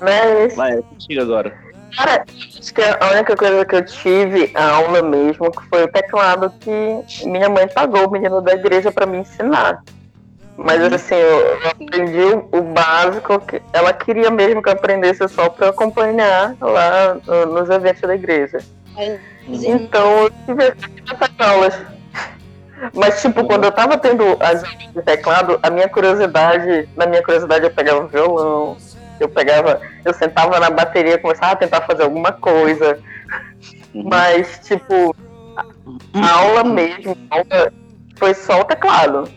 [0.00, 1.56] Mas Vai, contigo agora.
[1.96, 2.24] Cara,
[2.58, 7.26] acho que a única coisa que eu tive aula mesmo que foi o teclado que
[7.26, 9.82] minha mãe pagou o menino da igreja pra me ensinar.
[10.56, 10.94] Mas Uhum.
[10.94, 16.56] assim, eu aprendi o, básico que ela queria mesmo que eu aprendesse só pra acompanhar
[16.60, 18.58] lá no- nos eventos da igreja.
[19.48, 20.74] Então eu tive
[21.10, 21.74] essas aulas.
[22.94, 27.22] Mas tipo, quando eu tava tendo as aulas de teclado, a minha curiosidade, na minha
[27.22, 28.76] curiosidade eu pegava violão,
[29.20, 32.98] eu pegava, eu sentava na bateria, começava a tentar fazer alguma coisa.
[33.94, 34.08] Uhum.
[34.08, 35.14] Mas, tipo,
[36.14, 37.72] a aula mesmo, a aula
[38.16, 39.28] foi só o teclado.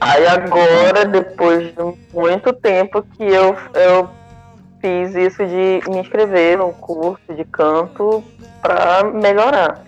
[0.00, 1.74] Aí agora, depois de
[2.12, 4.08] muito tempo que eu, eu
[4.80, 8.22] fiz isso de me inscrever num curso de canto
[8.60, 9.82] pra melhorar.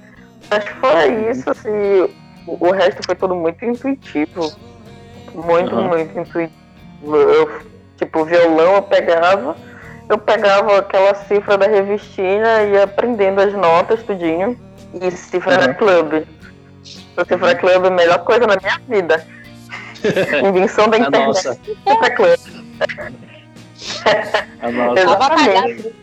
[0.50, 2.08] Mas fora isso, assim,
[2.46, 4.52] o, o resto foi tudo muito intuitivo.
[5.34, 5.88] Muito, Uhum.
[5.88, 6.52] muito intuitivo.
[7.14, 7.60] Eu,
[7.96, 9.56] tipo, violão eu pegava,
[10.08, 14.58] eu pegava aquela cifra da revistinha e ia aprendendo as notas, tudinho.
[15.00, 15.66] E cifra Uhum.
[15.66, 16.26] da clube.
[17.16, 19.26] A cifra club é a melhor coisa na minha vida.
[20.46, 21.26] Invenção da internet.
[21.26, 21.54] nossa.
[21.54, 22.38] Cifra club.
[24.96, 25.94] Exatamente.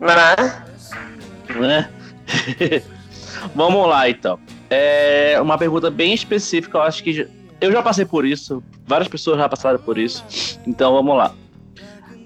[0.00, 0.62] Mas,
[1.56, 1.88] né?
[3.54, 4.38] Vamos lá, então.
[4.70, 7.28] É uma pergunta bem específica, eu acho que
[7.60, 10.24] eu já passei por isso, várias pessoas já passaram por isso.
[10.66, 11.32] Então vamos lá.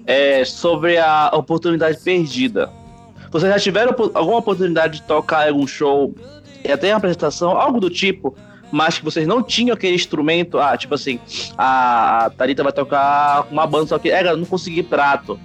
[0.05, 2.69] É sobre a oportunidade perdida.
[3.31, 6.13] Vocês já tiveram alguma oportunidade de tocar algum show
[6.63, 8.35] e até uma apresentação, algo do tipo,
[8.71, 10.59] mas que vocês não tinham aquele instrumento?
[10.59, 11.19] Ah, tipo assim,
[11.57, 15.39] a Thalita vai tocar uma banda, só que é, não consegui prato.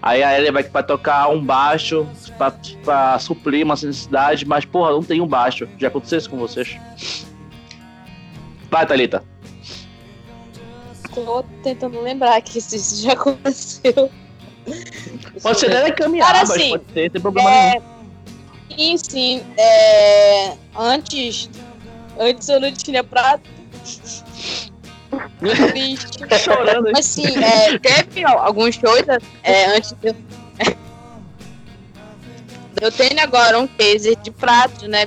[0.00, 2.06] Aí a Ellie vai pra tocar um baixo
[2.38, 2.52] pra,
[2.84, 5.68] pra suprir uma necessidade, mas porra, não tem um baixo.
[5.78, 6.78] Já aconteceu isso com vocês?
[8.70, 9.22] Vai, Thalita.
[11.14, 14.10] Tô tentando lembrar que isso já aconteceu.
[15.42, 17.62] Pode ser dela caminhar, Cara, mas assim, pode ser, problema nenhum.
[17.62, 17.82] É,
[18.76, 19.42] sim, sim.
[19.58, 21.50] É, antes,
[22.18, 23.50] antes eu não tinha prato.
[25.38, 26.18] Triste.
[26.38, 26.92] Chorando aí.
[26.92, 29.02] Mas sim, é, teve alguns shows
[29.42, 30.16] é, antes de eu.
[32.80, 35.06] Eu tenho agora um taser de prato, né?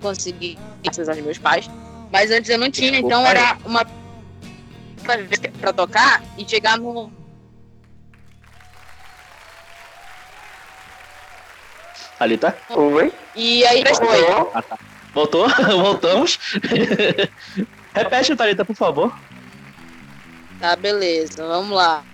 [0.00, 1.70] Consegui, graças aos meus pais.
[2.12, 3.36] Mas antes eu não tinha, então Desculpa aí.
[3.36, 3.86] era uma
[5.60, 7.10] pra tocar e chegar no.
[12.18, 12.56] Thalita?
[12.70, 13.12] oi?
[13.34, 14.24] E aí foi.
[15.14, 15.48] Voltou?
[15.80, 16.38] Voltamos.
[17.94, 19.18] Repete, Thalita, por favor.
[20.60, 22.04] Tá, beleza, vamos lá.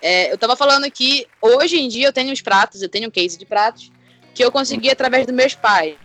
[0.00, 3.10] É, eu tava falando que hoje em dia eu tenho uns pratos, eu tenho um
[3.10, 3.90] case de pratos
[4.34, 5.96] que eu consegui através dos meus pais.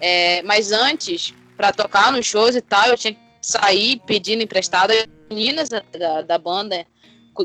[0.00, 4.90] É, mas antes, pra tocar nos shows e tal, eu tinha que sair pedindo emprestado.
[4.90, 6.86] As meninas da, da, da banda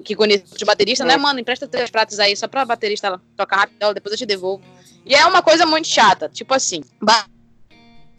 [0.04, 1.40] que conhecem os bateristas, né, mano?
[1.40, 4.64] Empresta três pratos aí só pra baterista tocar rápido, depois eu te devolvo.
[5.06, 6.82] E é uma coisa muito chata, tipo assim,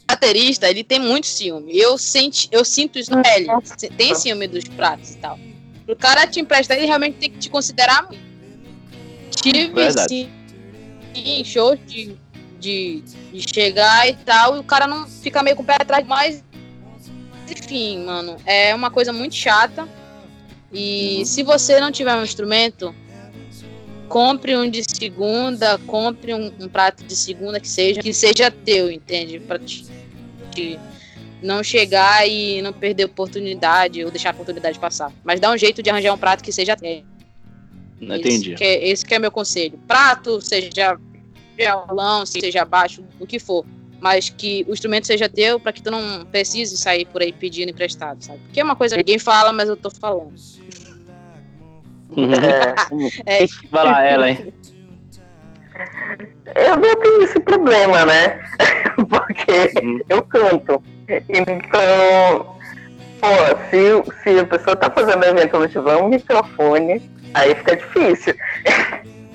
[0.08, 1.78] baterista, ele tem muito ciúme.
[1.78, 3.46] Eu, senti, eu sinto isso no L.
[3.96, 5.38] Tem ciúme dos pratos e tal.
[5.86, 8.26] O cara te emprestar, ele realmente tem que te considerar muito.
[9.42, 10.08] Tive Verdade.
[10.08, 10.28] sim,
[11.14, 12.16] em shows de,
[12.58, 16.06] de, de chegar e tal, e o cara não fica meio com o pé atrás,
[16.06, 16.44] mas
[17.50, 19.88] enfim, mano, é uma coisa muito chata.
[20.72, 22.94] E se você não tiver um instrumento,
[24.08, 28.90] compre um de segunda, compre um, um prato de segunda que seja, que seja teu,
[28.90, 29.38] entende?
[29.40, 29.86] Pra te,
[30.54, 30.78] te
[31.42, 35.12] não chegar e não perder oportunidade ou deixar a oportunidade passar.
[35.22, 37.04] Mas dá um jeito de arranjar um prato que seja teu.
[38.00, 38.52] Não entendi.
[38.52, 39.78] Esse que, é, esse que é meu conselho.
[39.86, 40.98] Prato, seja
[41.56, 43.64] violão, seja baixo, o que for.
[44.00, 47.70] Mas que o instrumento seja teu para que tu não precise sair por aí pedindo
[47.70, 48.38] emprestado, sabe?
[48.44, 50.34] Porque é uma coisa que ninguém fala, mas eu tô falando.
[52.16, 54.52] É, É, Vai lá, Ellen.
[56.56, 58.40] eu não tenho esse problema, né?
[58.96, 60.00] Porque Uhum.
[60.08, 60.82] eu canto.
[61.28, 62.56] Então,
[63.20, 63.28] pô,
[63.70, 67.02] se, se a pessoa tá fazendo evento e não tiver um microfone,
[67.34, 68.34] aí fica difícil.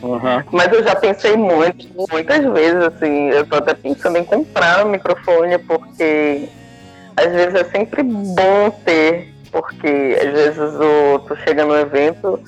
[0.01, 0.43] Uhum.
[0.51, 4.89] Mas eu já pensei muito, muitas vezes, assim, eu tô até pensando em comprar um
[4.89, 6.49] microfone, porque
[7.15, 12.39] às vezes é sempre bom ter, porque às vezes o, tu chega no evento,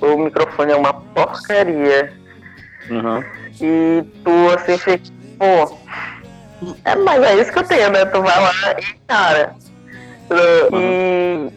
[0.00, 2.12] o microfone é uma porcaria.
[2.90, 3.22] Uhum.
[3.60, 5.04] E tu assim fica,
[5.38, 5.78] pô,
[6.84, 8.04] é, mas é isso que eu tenho, né?
[8.06, 9.54] Tu vai lá e, cara.
[10.30, 11.52] uh,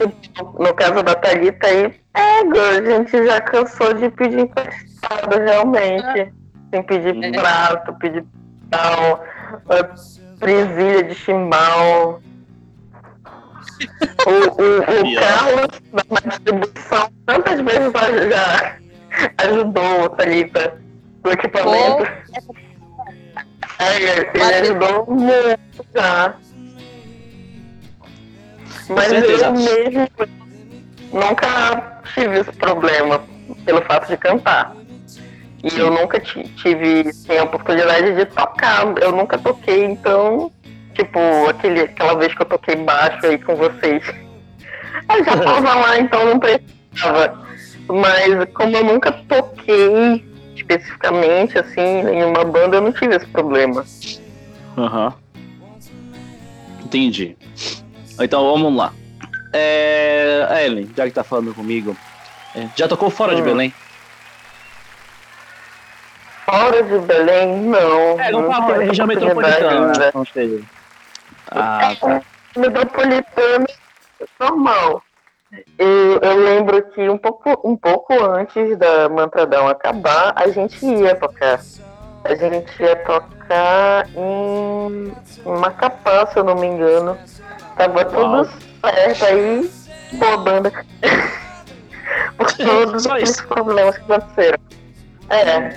[0.00, 5.38] E tipo, no caso da Thalita aí, é, a gente já cansou de pedir emprestado
[5.44, 6.32] realmente.
[6.72, 7.32] Sem pedir Uhum.
[7.32, 8.24] prato, pedir
[8.70, 9.24] tal,
[9.66, 12.22] uh, presilha de chimbal.
[14.26, 15.20] O, o, o.
[15.20, 17.92] Carlos, na distribuição, tantas vezes
[18.30, 18.76] já,
[19.38, 20.80] ajudou, Thalita,
[21.22, 22.04] do equipamento.
[23.78, 23.96] É,
[24.34, 26.34] ele ajudou muito já.
[28.88, 30.08] Mas eu mesmo
[31.12, 33.22] nunca tive esse problema
[33.64, 34.74] pelo fato de cantar.
[35.62, 38.86] E eu nunca ti- tive assim, a oportunidade de tocar.
[39.00, 40.50] Eu nunca toquei, então,
[40.94, 44.02] tipo, aquele, aquela vez que eu toquei baixo aí com vocês.
[45.14, 47.46] Eu já tava lá, então não precisava.
[47.88, 50.24] Mas como eu nunca toquei
[50.54, 53.84] especificamente, assim, em uma banda, eu não tive esse problema.
[54.78, 55.14] Aham.
[56.84, 57.36] Entendi.
[58.20, 58.92] Então vamos lá.
[59.52, 61.96] É, a Ellen, já que tá falando comigo,
[62.54, 63.46] é, já tocou fora de Hum.
[63.46, 63.74] Belém?
[66.44, 68.20] Fora de Belém, não.
[68.20, 69.92] É, não não fala, região metropolitana.
[69.92, 70.10] né?
[71.50, 72.22] Ah, tá.
[72.56, 73.66] Metropolitana,
[74.38, 75.02] normal.
[75.78, 81.14] Eu, eu lembro que um pouco, um pouco antes da Mantradão acabar, a gente ia
[81.14, 81.60] tocar.
[82.24, 85.12] A gente ia tocar em,
[85.46, 87.18] em Macapá, se eu não me engano.
[87.76, 88.48] Tava tudo
[88.80, 89.70] certo aí,
[90.12, 90.72] boa banda.
[92.36, 94.58] Por todos os problemas que aconteceram.
[95.28, 95.76] É.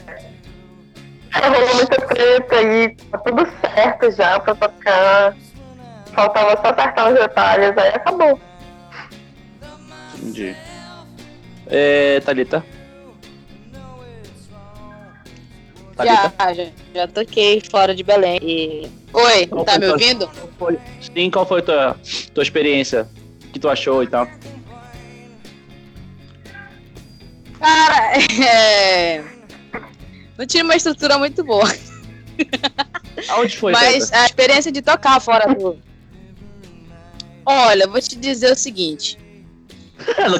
[1.33, 5.35] Rolou muita treta aí, tá tudo certo já pra tocar.
[6.13, 8.39] Faltava só acertar os detalhes, aí acabou.
[10.15, 10.55] Entendi.
[11.67, 12.63] É, Thalita?
[15.95, 16.33] Thalita?
[16.39, 18.39] Já, já, já toquei fora de Belém.
[18.41, 18.91] E...
[19.13, 20.29] Oi, Qual tá me tua- ouvindo?
[21.01, 21.97] Sim, qual foi a tua,
[22.33, 23.07] tua experiência?
[23.45, 24.27] O que tu achou e tal?
[27.59, 29.23] Cara, é...
[30.37, 31.67] não tinha uma estrutura muito boa.
[33.29, 35.77] Aonde foi, mas a experiência de tocar fora do.
[37.45, 39.17] Olha, vou te dizer o seguinte.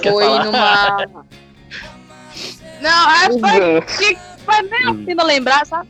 [0.02, 0.46] Quer Foi falar.
[0.46, 1.26] numa.
[2.82, 5.88] Não, é, foi, foi nem assim não lembrar, sabe?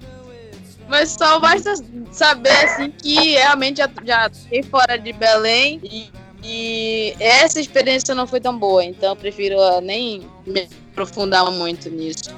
[0.88, 1.74] Mas só basta
[2.12, 6.12] saber assim que realmente já, já fiquei fora de Belém e,
[6.44, 11.90] e essa experiência não foi tão boa, então eu prefiro ah, nem me aprofundar muito
[11.90, 12.36] nisso.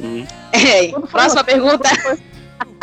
[0.00, 0.26] Hum.
[0.54, 1.20] É, Quando foi?
[1.20, 1.88] próxima pergunta.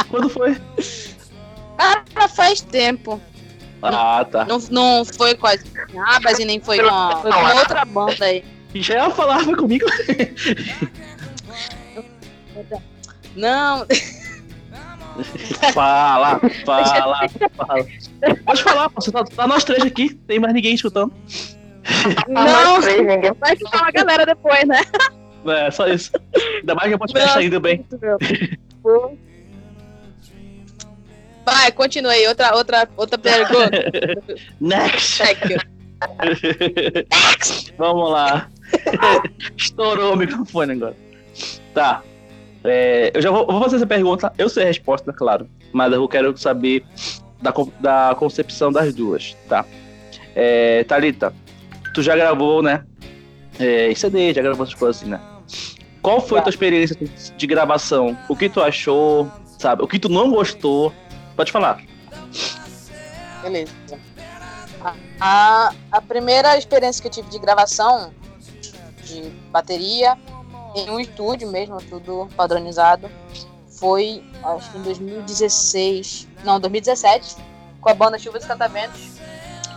[0.09, 0.57] Quando foi?
[1.77, 3.21] Cara, faz tempo.
[3.81, 4.45] Ah, tá.
[4.45, 5.63] Não, não foi com as
[6.15, 8.43] abas e nem foi com, foi com outra banda aí.
[8.75, 9.85] Já falava comigo.
[13.35, 13.85] Não,
[15.73, 17.85] Fala, fala, fala.
[18.45, 18.89] Pode falar.
[18.95, 21.13] Você tá, tá nós três aqui, tem mais ninguém escutando.
[22.27, 24.81] não, não, três, ninguém vai ficar uma galera depois, né?
[25.45, 26.11] É, só isso.
[26.59, 27.85] Ainda mais que eu posso tá indo bem.
[31.51, 32.27] Vai, continue aí.
[32.27, 33.71] Outra, outra, outra pergunta.
[34.59, 35.17] Next!
[35.17, 35.65] Check.
[37.77, 38.49] Vamos lá.
[39.57, 40.95] Estourou o microfone agora.
[41.73, 42.03] Tá.
[42.63, 44.31] É, eu já vou, vou fazer essa pergunta.
[44.37, 45.49] Eu sei a resposta, claro.
[45.71, 46.83] Mas eu quero saber
[47.41, 49.65] da, da concepção das duas, tá?
[50.35, 51.33] É, Thalita,
[51.93, 52.83] tu já gravou, né?
[53.59, 55.19] É, em CD, já gravou essas coisas assim, né?
[56.01, 56.97] Qual foi a tua experiência
[57.37, 58.17] de gravação?
[58.29, 59.83] O que tu achou, sabe?
[59.83, 60.93] O que tu não gostou?
[61.39, 61.81] Pode falar.
[63.41, 63.71] Beleza.
[65.21, 68.13] A, a primeira experiência que eu tive de gravação
[69.05, 70.17] de bateria
[70.75, 73.09] em um estúdio mesmo, tudo padronizado,
[73.69, 77.37] foi acho que em 2016, não, 2017,
[77.79, 78.99] com a banda Chuvas e Cataventos.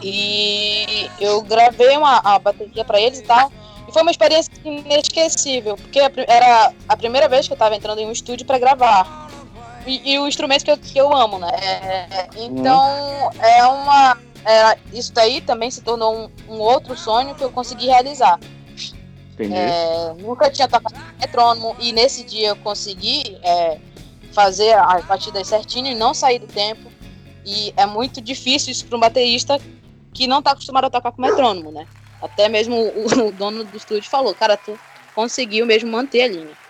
[0.03, 3.53] E eu gravei uma a bateria para eles e tal.
[3.87, 8.07] E foi uma experiência inesquecível, porque era a primeira vez que eu estava entrando em
[8.09, 9.31] um estúdio para gravar.
[9.87, 11.51] E, e o instrumento que eu, que eu amo, né?
[11.53, 14.19] É, então, é uma.
[14.45, 18.39] é, isso daí também se tornou um, um outro sonho que eu consegui realizar.
[19.39, 23.79] É, nunca tinha tocado metrônomo e nesse dia eu consegui é,
[24.33, 26.91] fazer as batidas certinho e não sair do tempo.
[27.45, 29.61] E é muito difícil isso para um baterista
[30.13, 31.87] que não está acostumado a tocar com metrônomo, né?
[32.21, 34.79] Até mesmo o, o dono do estúdio falou, cara, tu
[35.15, 36.62] conseguiu mesmo manter a linha.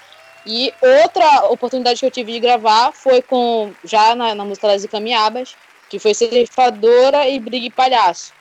[0.45, 0.73] E
[1.03, 5.57] outra oportunidade que eu tive de gravar foi com já na, na música das Icamiabas,
[5.89, 8.33] que foi Ceifadora e Brigue Palhaço,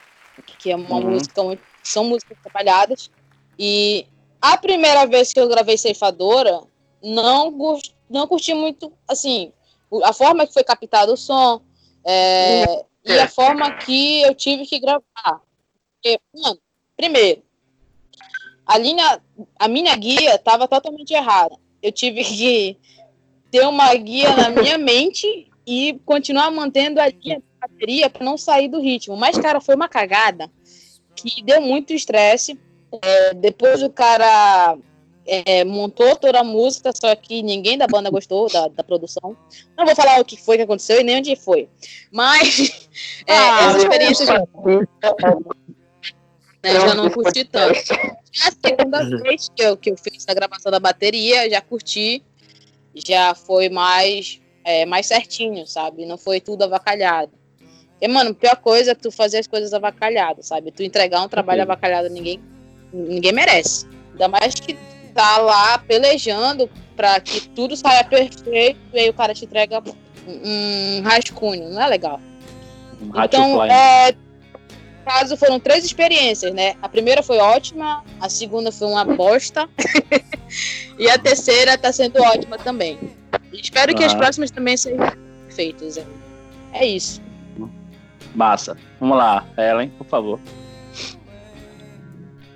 [0.58, 1.12] que é uma Uhum.
[1.12, 1.42] música
[1.84, 3.10] são músicas trabalhadas.
[3.58, 4.08] E
[4.42, 6.62] a primeira vez que eu gravei Ceifadora,
[7.04, 7.52] não,
[8.10, 9.52] não curti muito, assim,
[10.04, 11.62] a forma que foi captado o som
[12.04, 15.42] é, e a forma que eu tive que gravar.
[15.94, 16.60] Porque, mano,
[16.96, 17.44] primeiro,
[18.66, 19.22] a linha,
[19.60, 21.56] a minha guia estava totalmente errada.
[21.82, 22.78] Eu tive que
[23.50, 28.38] ter uma guia na minha mente e continuar mantendo a linha de bateria para não
[28.38, 29.16] sair do ritmo.
[29.16, 30.50] Mas, cara, foi uma cagada
[31.16, 32.60] que deu muito estresse.
[33.02, 34.78] É, depois o cara
[35.26, 39.36] é, montou toda a música, só que ninguém da banda gostou da, da produção.
[39.78, 41.70] Não vou falar o que foi que aconteceu e nem onde foi.
[42.12, 42.90] Mas
[43.26, 44.26] é, Ah, essa experiência
[46.64, 47.94] né, Eu já não curti tanto.
[47.94, 52.24] É a segunda vez que eu, que eu fiz a gravação da bateria, já curti,
[52.94, 56.06] já foi mais, é, mais certinho, sabe?
[56.06, 57.32] Não foi tudo avacalhado.
[58.00, 60.72] E, mano, a pior coisa é tu fazer as coisas avacalhadas, sabe?
[60.72, 61.72] Tu entregar um trabalho Entendi.
[61.72, 62.42] avacalhado, ninguém,
[62.92, 63.86] ninguém merece.
[64.12, 64.76] Ainda mais que
[65.14, 69.84] tá lá pelejando pra que tudo saia perfeito e aí o cara te entrega
[70.28, 72.20] um, um rascunho, não é legal.
[73.02, 74.16] Um Então, é,
[75.06, 76.76] caso, foram três experiências, né?
[76.82, 79.68] A primeira foi ótima, a segunda foi uma bosta,
[80.98, 83.00] e a terceira tá sendo ótima também.
[83.54, 84.20] Espero que as Aham.
[84.22, 85.06] próximas também sejam
[85.50, 85.98] feitas.
[85.98, 86.06] É,
[86.74, 87.22] é isso.
[88.36, 88.78] Massa.
[89.00, 90.40] Vamos lá, Ellen, por favor.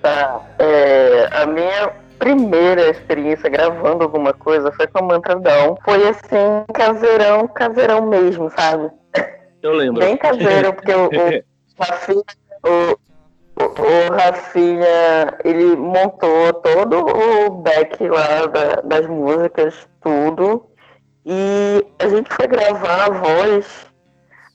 [0.01, 0.41] Tá.
[0.59, 5.77] É, a minha primeira experiência gravando alguma coisa foi com a Mantra Down.
[5.83, 8.89] Foi assim, caseirão, caseirão mesmo, sabe?
[9.61, 9.99] Eu lembro.
[9.99, 11.09] Bem caseiro, porque o
[11.79, 12.23] Rafinha,
[12.63, 12.97] o,
[13.61, 20.65] o, Rafinha, ele montou todo o back lá da- das músicas, tudo.
[21.25, 23.87] E a gente foi gravar a voz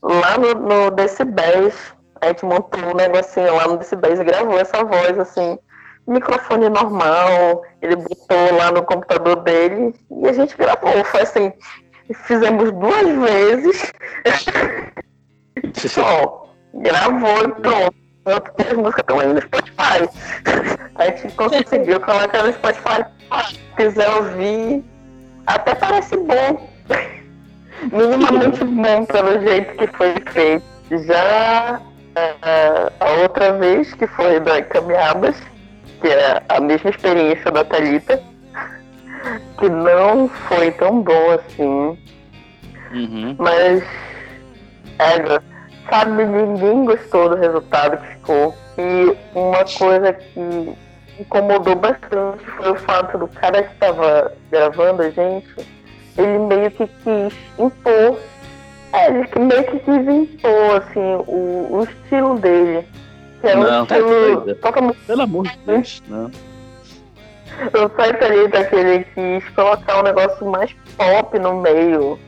[0.02, 1.74] lá no, no Decibéis.
[2.20, 5.58] A gente montou um negocinho lá no Decibéis e gravou essa voz, assim,
[6.06, 7.62] microfone normal.
[7.82, 11.04] Ele botou lá no computador dele e a gente gravou.
[11.04, 11.52] Foi assim,
[12.26, 13.92] fizemos duas vezes.
[15.74, 17.94] Só gravou e pronto.
[18.22, 20.08] Porque as músicas estão aí no Spotify.
[20.96, 23.04] A gente conseguiu colocar no Spotify.
[23.48, 24.84] Se quiser ouvir,
[25.46, 26.68] até parece bom.
[27.92, 30.64] Minimamente bom pelo jeito que foi feito.
[31.06, 31.80] Já
[32.14, 35.36] eh, a outra vez que foi da Caminhadas,
[36.00, 38.22] que é a mesma experiência da Thalita,
[39.58, 41.98] que não foi tão bom assim.
[42.92, 43.36] Uhum.
[43.38, 43.82] Mas,
[44.98, 45.40] é,
[45.88, 48.54] sabe, ninguém gostou do resultado que ficou.
[48.78, 50.74] E uma coisa que
[51.20, 55.48] incomodou bastante foi o fato do cara que estava gravando a gente,
[56.16, 58.18] ele meio que quis impor,
[58.92, 62.86] é, ele que meio que quis impor, assim, o, o estilo dele.
[63.40, 66.02] Que é um Não, tá estilo Pelo amor de Deus.
[66.08, 66.30] Não.
[66.30, 72.18] o site ali daquele quis colocar um negócio mais pop no meio.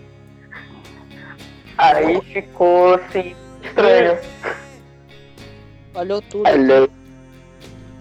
[1.78, 3.34] Aí ficou assim,
[3.72, 4.18] estranho.
[5.92, 6.46] Falhou tudo.
[6.46, 6.88] Alô?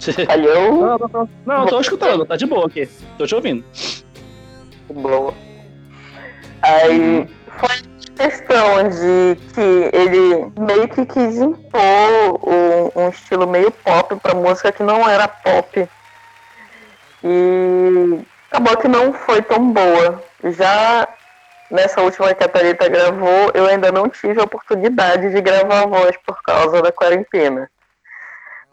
[0.30, 0.72] Alô?
[0.72, 1.30] Não, não, não.
[1.46, 2.88] Não, tô escutando, tá de boa aqui.
[3.18, 3.64] Tô te ouvindo.
[4.94, 5.34] Boa.
[6.62, 14.16] Aí foi questão de que ele meio que quis impor um, um estilo meio pop
[14.18, 15.88] pra música que não era pop.
[17.24, 18.20] E
[18.50, 20.24] acabou que não foi tão boa.
[20.44, 21.08] Já
[21.72, 25.88] nessa última que a Thalita gravou, eu ainda não tive a oportunidade de gravar a
[25.88, 27.70] voz por causa da quarentena.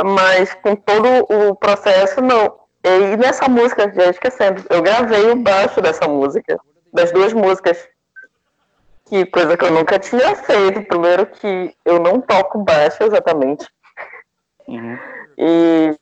[0.05, 2.59] Mas com todo o processo, não.
[2.85, 6.59] E nessa música, já esquecendo, eu gravei o baixo dessa música,
[6.93, 7.89] das duas músicas.
[9.07, 10.83] Que coisa que eu nunca tinha feito.
[10.83, 13.67] Primeiro que eu não toco baixo exatamente.
[14.69, 14.99] Uhum.
[15.39, 15.99] E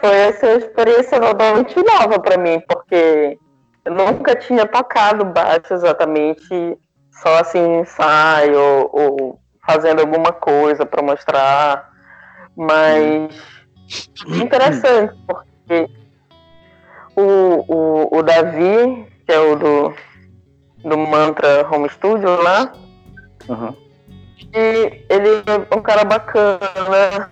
[0.00, 3.38] foi essa experiência totalmente nova para mim, porque
[3.84, 6.78] eu nunca tinha tocado baixo exatamente,
[7.22, 11.90] só assim, em ensaio ou, fazendo alguma coisa para mostrar.
[12.56, 13.34] Mas
[14.26, 15.88] interessante, porque
[17.16, 19.94] o, o, o Davi, que é o do,
[20.84, 22.72] do Mantra Home Studio lá,
[23.48, 23.76] Uhum.
[24.54, 27.30] e ele é um cara bacana,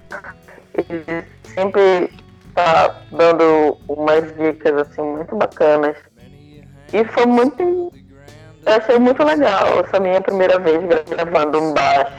[0.76, 1.24] ele
[1.54, 2.12] sempre
[2.54, 5.96] tá dando umas dicas assim muito bacanas.
[6.92, 7.92] E foi muito.
[8.64, 12.12] Eu achei muito legal essa minha primeira vez gra- gravando um baixo.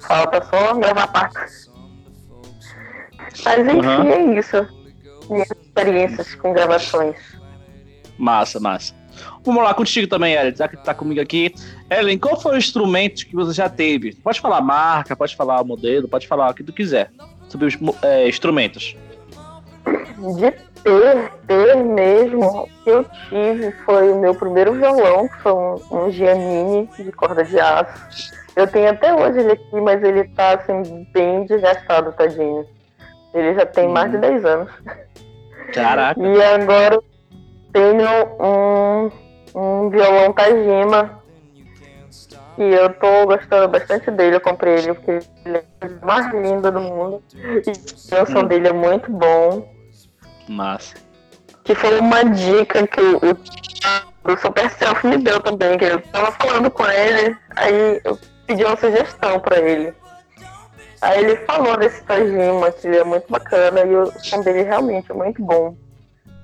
[0.00, 1.38] Falta só gravar parte.
[3.44, 4.10] Mas enfim, Uhum.
[4.34, 4.68] é isso.
[5.30, 7.16] Minhas experiências com gravações.
[8.18, 8.94] Massa, massa.
[9.44, 11.54] Vamos lá contigo também, Ellen, já que tá comigo aqui.
[11.90, 14.14] Ellen, qual foi o instrumento que você já teve?
[14.14, 17.10] Pode falar marca, pode falar modelo, pode falar o que tu quiser
[17.48, 18.96] sobre os é, instrumentos.
[20.22, 20.50] De
[20.84, 25.74] ter, ter mesmo, o que eu tive foi o meu primeiro violão, que foi um,
[25.90, 28.30] um Giannini de corda de aço.
[28.54, 32.64] Eu tenho até hoje ele aqui, mas ele tá assim, bem desgastado, tadinho.
[33.34, 34.70] Ele já tem mais de 10 anos.
[35.74, 36.20] Caraca.
[36.20, 37.00] E agora
[37.72, 38.08] tenho
[38.38, 39.10] um,
[39.54, 41.20] um violão Tajima.
[42.58, 44.36] E eu tô gostando bastante dele.
[44.36, 47.22] Eu comprei ele porque ele é a coisa mais linda do mundo.
[47.34, 48.46] E o som Hum.
[48.46, 49.66] dele é muito bom.
[50.48, 50.94] Massa.
[51.64, 56.32] que foi uma dica que o, o, Super Self me deu também, que eu tava
[56.32, 59.94] falando com ele, aí eu pedi uma sugestão pra ele.
[61.00, 65.14] Aí ele falou desse Tajima, que é muito bacana, e o som dele realmente é
[65.14, 65.74] muito bom.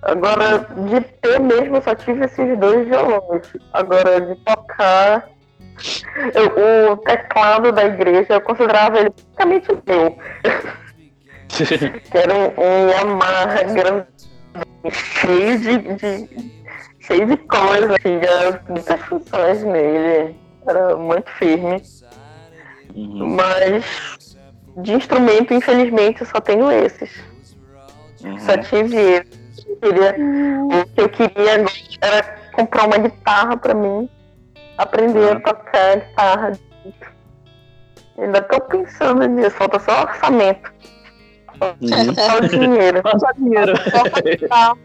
[0.03, 3.47] Agora, de ter mesmo, eu só tive esses dois violões.
[3.73, 5.29] Agora, de tocar,
[6.35, 10.19] eu- o teclado da igreja, eu considerava ele praticamente meu.
[12.13, 14.07] era um, um Yamaha grande,
[14.93, 16.53] cheio de, de-
[17.01, 20.37] cheio de coisa, tinha muitas funções nele.
[20.67, 21.83] Era muito firme.
[22.95, 24.19] Uhum, Mas
[24.79, 27.11] de instrumento, infelizmente, eu só tenho esses.
[28.23, 28.39] uhum.
[28.39, 29.39] Só tive esses.
[29.67, 32.23] Eu queria- o que eu queria agora era
[32.53, 34.09] comprar uma guitarra pra mim.
[34.77, 36.53] Aprender a tocar guitarra.
[38.19, 40.73] Ainda tô pensando nisso, falta só orçamento.
[41.61, 42.15] Uhum.
[42.15, 43.03] Só o dinheiro.
[43.19, 43.73] Só dinheiro.
[43.91, 44.77] Só pra-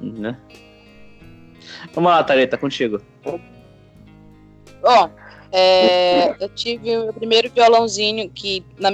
[0.00, 0.36] Né?
[1.92, 3.00] Vamos lá, Thalita, contigo.
[3.24, 5.10] Bom,
[5.50, 8.90] é, eu tive o meu primeiro violãozinho que, na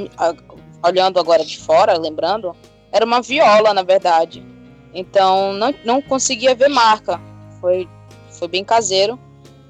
[0.87, 2.55] olhando agora de fora, lembrando,
[2.93, 4.45] era uma viola, na verdade.
[4.93, 7.20] Então, não, não conseguia ver marca.
[7.61, 7.89] Foi,
[8.31, 9.18] foi bem caseiro,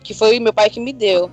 [0.02, 1.30] que foi meu pai que me deu.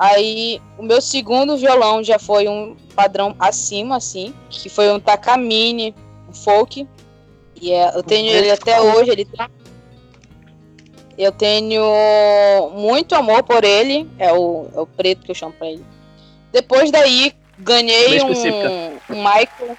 [0.00, 5.94] Aí, o meu segundo violão já foi um padrão acima, assim, que foi um Takamine,
[6.26, 6.88] um folk.
[7.60, 9.50] E é, eu tenho ele até hoje, ele tá
[11.18, 14.10] eu tenho muito amor por ele.
[14.18, 15.84] É o, é o preto que eu chamo pra ele.
[16.50, 19.76] Depois daí, ganhei um, um Michael.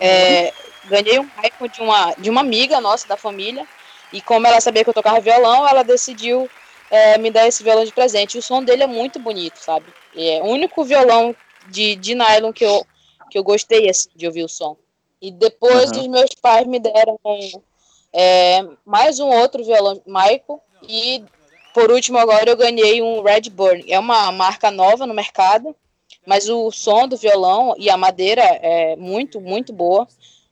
[0.00, 0.52] é,
[0.86, 3.64] ganhei um Michael de uma, de uma amiga nossa da família.
[4.12, 6.50] E como ela sabia que eu tocava violão, ela decidiu
[6.90, 8.34] é, me dar esse violão de presente.
[8.34, 9.86] E o som dele é muito bonito, sabe?
[10.16, 11.34] É o único violão
[11.68, 12.86] de, de nylon que eu,
[13.30, 14.76] que eu gostei assim, de ouvir o som.
[15.20, 16.00] E depois Aham.
[16.00, 17.18] os meus pais me deram
[18.12, 21.24] é, mais um outro violão Michael e
[21.74, 23.84] por último agora eu ganhei um Redburn.
[23.88, 25.74] É uma marca nova no mercado,
[26.26, 30.06] mas o som do violão e a madeira é muito muito boa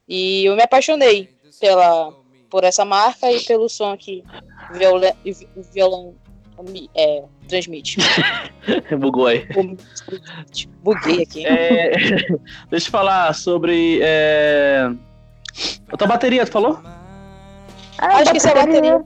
[0.08, 1.30] e eu me apaixonei
[1.60, 2.12] pela
[2.50, 4.24] por essa marca e pelo som que
[4.70, 6.14] o violão
[6.94, 7.98] é, transmite.
[8.98, 9.46] Bugou aí.
[10.82, 11.46] Buguei aqui.
[11.46, 11.90] É,
[12.70, 14.00] deixa eu falar sobre.
[14.02, 14.90] É...
[15.88, 16.80] A tua bateria, tu falou?
[17.98, 19.04] Ah, Acho que isso é bateria.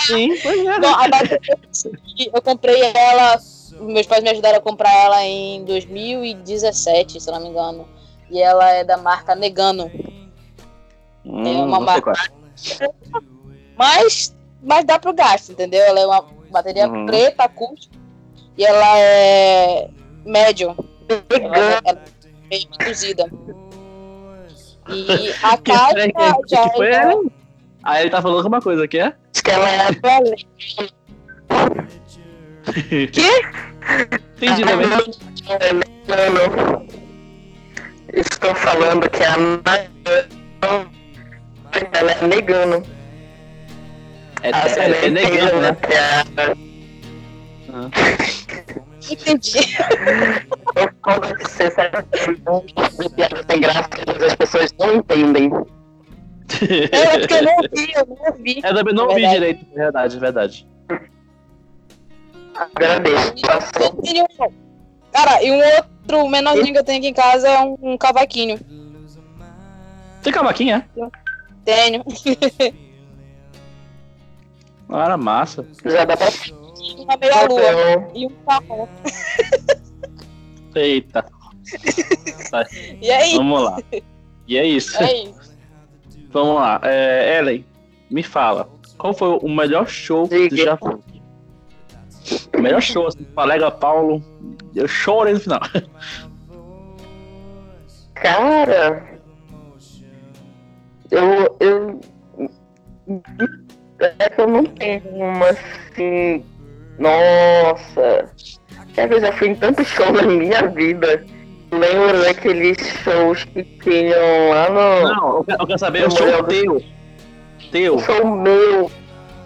[0.00, 0.78] Sim, pois é.
[0.78, 1.40] Não, a bateria
[2.32, 3.38] eu comprei ela.
[3.80, 7.86] Meus pais me ajudaram a comprar ela em 2017, se não me engano.
[8.30, 9.90] E ela é da marca Negano.
[11.24, 12.12] Hum, é uma marca-.
[13.76, 15.82] Mas, mas dá pro gasto, entendeu?
[15.82, 17.06] Ela é uma bateria Uhum.
[17.06, 17.96] preta, acústica.
[18.56, 19.88] E ela é
[20.24, 20.74] médium.
[21.08, 21.96] Ela, ela é
[22.50, 23.30] meio reduzida.
[24.88, 26.94] E a Que, caixa que, que, já que foi é.
[26.94, 27.24] ela?
[27.84, 29.12] Aí ele tá falando alguma coisa, que é?
[29.44, 29.88] Que ela é
[34.36, 34.88] Entendi também.
[36.08, 36.86] Mano,
[38.12, 40.90] estou falando que a Nagano,
[41.92, 42.82] ela é negano.
[44.42, 45.76] É, A é, é negando, né?
[45.90, 46.56] é-
[49.10, 49.58] Entendi.
[50.76, 55.50] Eu falo que você sabe que piada sem graça que as pessoas não entendem.
[56.92, 58.60] É porque eu não ouvi, eu não ouvi.
[58.64, 59.34] Eu também não É ouvi verdade.
[59.40, 60.66] direito, é verdade, é verdade.
[62.74, 63.34] Agradeço.
[63.80, 64.66] Um-
[65.12, 68.58] Cara, e um outro menorzinho que eu tenho aqui em casa é um, um cavaquinho.
[70.22, 70.84] Tem cavaquinho, é?
[71.64, 72.04] Tenho.
[74.88, 75.66] Ah, era massa.
[75.84, 76.28] Já dá pra
[76.98, 78.88] Uma meia lua fazer e um carro.
[80.74, 81.26] Eita,
[83.00, 83.36] E aí?
[83.36, 83.78] vamos lá.
[84.46, 85.02] E é isso.
[85.02, 85.56] É isso.
[86.30, 86.80] Vamos lá.
[86.84, 87.64] É, Ellen,
[88.10, 88.68] me fala.
[88.98, 90.64] Qual foi o melhor show que tu Diga.
[90.70, 90.98] já foi?
[92.56, 94.22] O melhor show, assim, colega Paulo.
[94.74, 95.60] Eu chorei no final.
[98.14, 99.20] Cara,
[101.10, 102.00] eu, eu,
[104.00, 106.44] é que eu não tenho uma assim,
[106.98, 108.30] nossa,
[108.96, 111.24] é que eu já fui em tantos shows na minha vida.
[111.72, 116.82] Lembro daqueles shows que tinham lá no Não, eu quero, saber o show Eu- teu.
[117.72, 117.98] Teu.
[117.98, 118.90] show meu.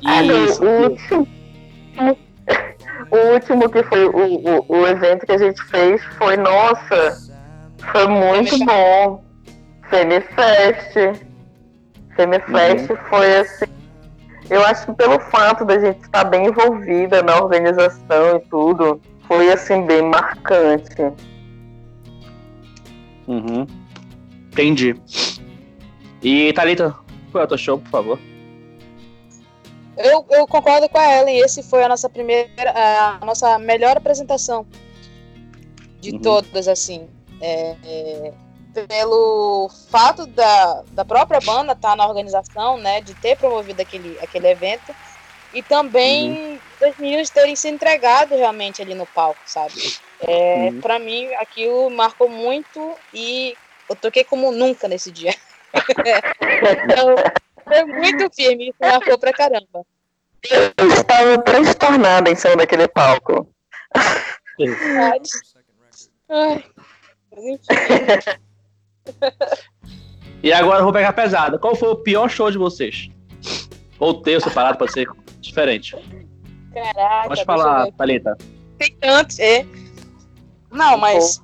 [0.05, 1.29] Ah, não, o último.
[3.11, 7.19] O último que foi o, o, o evento que a gente fez foi, nossa,
[7.91, 9.25] foi muito bom.
[9.89, 11.21] Femifest.
[12.15, 13.65] Femifest foi assim.
[14.51, 19.53] Eu acho que pelo fato da gente estar bem envolvida na organização e tudo, foi
[19.53, 20.97] assim bem marcante.
[23.29, 23.65] Uhum.
[24.51, 24.97] Entendi.
[26.21, 26.95] E Thalita,
[27.31, 28.19] qual é o teu show, por favor?
[29.97, 32.51] Eu, eu concordo com a Ellen, esse foi a nossa primeira,
[33.21, 34.67] a nossa melhor apresentação
[36.01, 36.19] de Uhum.
[36.21, 37.07] todas, assim.
[37.41, 38.33] É, é,
[38.73, 44.49] pelo fato da, da própria banda estar na organização, né, de ter promovido aquele, aquele
[44.49, 44.95] evento,
[45.53, 49.75] e também dos meninos terem se entregado realmente ali no palco, sabe?
[50.21, 50.81] É, Uhum.
[50.81, 53.57] Pra mim, aquilo marcou muito e
[53.89, 55.35] eu toquei como nunca nesse dia.
[56.85, 57.17] então,
[57.65, 59.85] foi muito firme, isso marcou pra caramba.
[60.79, 63.49] Eu estava transtornada em cima daquele palco.
[64.59, 65.31] Verdade.
[66.29, 66.65] Ai,
[67.31, 68.41] mas enfim.
[70.43, 71.59] E agora eu vou pegar pesada.
[71.59, 73.11] Qual foi o pior show de vocês?
[73.99, 75.07] Ou teu separado pode ser
[75.41, 75.95] diferente.
[76.73, 77.93] Caraca, Pode falar.
[77.93, 78.39] Thalita.
[78.79, 79.67] Tem tantos, é.
[80.71, 81.43] Não, mas.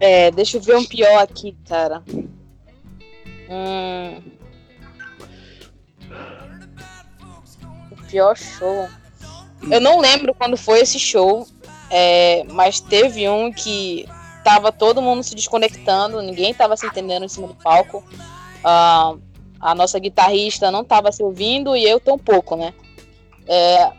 [0.00, 2.02] É, deixa eu ver um pior aqui, cara.
[3.50, 4.22] Hum.
[7.90, 8.88] O pior show.
[9.70, 11.46] Eu não lembro quando foi esse show,
[11.90, 14.06] é, mas teve um que
[14.44, 18.04] tava todo mundo se desconectando, ninguém tava se entendendo em cima do palco.
[18.62, 19.14] Ah,
[19.60, 22.74] a nossa guitarrista não tava se ouvindo e eu tampouco, né?
[23.48, 23.90] É,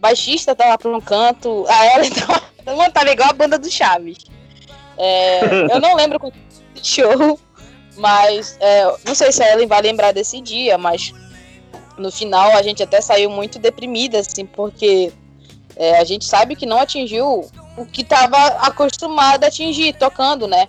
[0.00, 2.04] baixista tava pra um canto, a ela
[2.66, 4.18] tava, tava igual a banda do Chaves.
[4.98, 5.40] É,
[5.72, 6.32] eu não lembro
[6.74, 7.38] esse show,
[7.96, 11.12] mas é, não sei se a Ellen vai lembrar desse dia, mas
[11.96, 15.12] no final a gente até saiu muito deprimida, assim, porque
[15.76, 20.68] é, a gente sabe que não atingiu o que estava acostumado a atingir, tocando, né?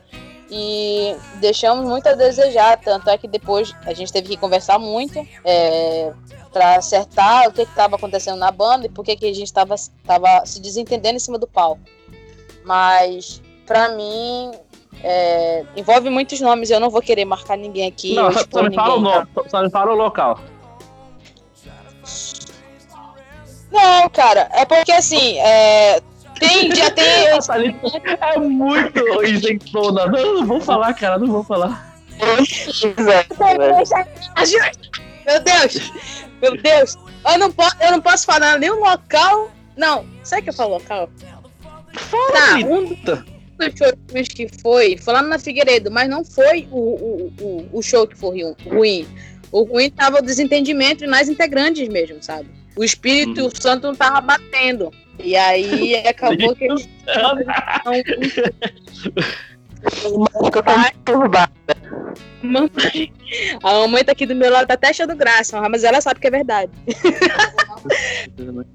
[0.50, 5.20] E deixamos muito a desejar, tanto é que depois a gente teve que conversar muito
[5.44, 6.14] é,
[6.52, 9.76] para acertar o que estava acontecendo na banda e por que que a gente estava
[10.06, 11.82] tava se desentendendo em cima do palco.
[12.64, 14.52] Mas, para mim,
[15.04, 18.14] é, envolve muitos nomes, eu não vou querer marcar ninguém aqui.
[18.14, 19.28] Não, só, me fala o ninguém, tá?
[19.36, 20.40] nome, só me fala o local.
[23.72, 26.00] Não, cara, é porque assim, é,
[26.48, 27.26] tem, já tem.
[28.22, 30.06] É muito isentona.
[30.08, 31.94] Não, não vou falar, cara, não vou falar.
[35.26, 35.92] Meu Deus!
[36.42, 36.98] Meu Deus!
[37.26, 39.50] Eu não, posso, eu não posso falar nem o local.
[39.78, 41.10] Não, sabe que eu falo local?
[41.94, 43.26] Fala, Tá, Thalita.
[43.26, 47.70] um dos shows que foi, foi lá na Figueiredo, mas não foi o, o, o,
[47.80, 49.08] o show que foi ru- ruim.
[49.52, 52.50] O ruim tava o desentendimento nas integrantes mesmo, sabe?
[52.76, 53.52] O Espírito Hum.
[53.54, 54.92] Santo não tava batendo.
[55.20, 56.90] E aí acabou que eles
[59.92, 61.52] Ficou conturbada.
[62.42, 63.12] Mamãe.
[63.62, 66.28] A mamãe tá aqui do meu lado, tá até achando graça, mas ela sabe que
[66.28, 66.72] é verdade.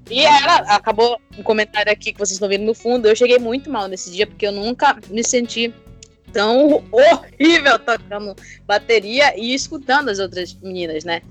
[0.07, 3.07] E ela acabou um comentário aqui que vocês estão vendo no fundo.
[3.07, 5.73] Eu cheguei muito mal nesse dia, porque eu nunca me senti
[6.31, 8.35] tão horrível tocando
[8.67, 11.23] bateria e escutando as outras meninas, né?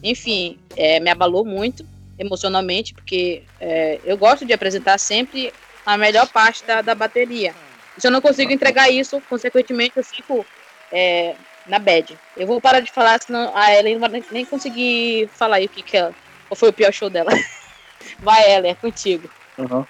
[0.00, 1.84] Enfim, é, me abalou muito
[2.18, 5.52] emocionalmente, porque é, eu gosto de apresentar sempre
[5.84, 7.54] a melhor parte da, da bateria.
[7.98, 10.44] Se eu não consigo entregar isso, consequentemente eu fico
[10.90, 11.34] é,
[11.66, 12.16] na bad.
[12.36, 15.66] Eu vou parar de falar, senão a Ellen não vai nem- nem conseguir falar aí
[15.66, 16.14] o que, que ela,
[16.48, 17.30] qual foi o pior show dela.
[18.20, 19.30] Vai, Ellen, é contigo.
[19.56, 19.84] Uhum.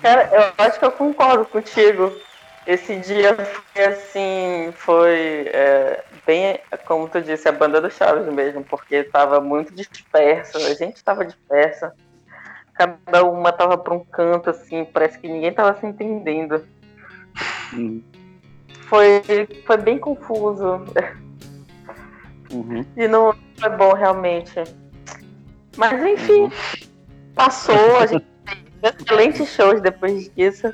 [0.00, 2.12] Cara, eu acho que eu concordo contigo.
[2.66, 3.36] Esse dia
[3.74, 9.40] foi assim, foi é, bem, como tu disse, a banda do Chaves mesmo, porque tava
[9.40, 11.94] muito dispersa, a gente tava dispersa.
[12.74, 16.64] Cada uma tava pra um canto, assim, parece que ninguém tava se entendendo.
[17.72, 18.02] Uhum.
[18.88, 19.22] Foi,
[19.66, 20.84] foi bem confuso.
[22.52, 22.84] Uhum.
[22.96, 24.62] E não foi bom realmente.
[25.76, 26.50] Mas enfim,
[27.34, 30.72] passou, a gente fez excelentes shows depois disso.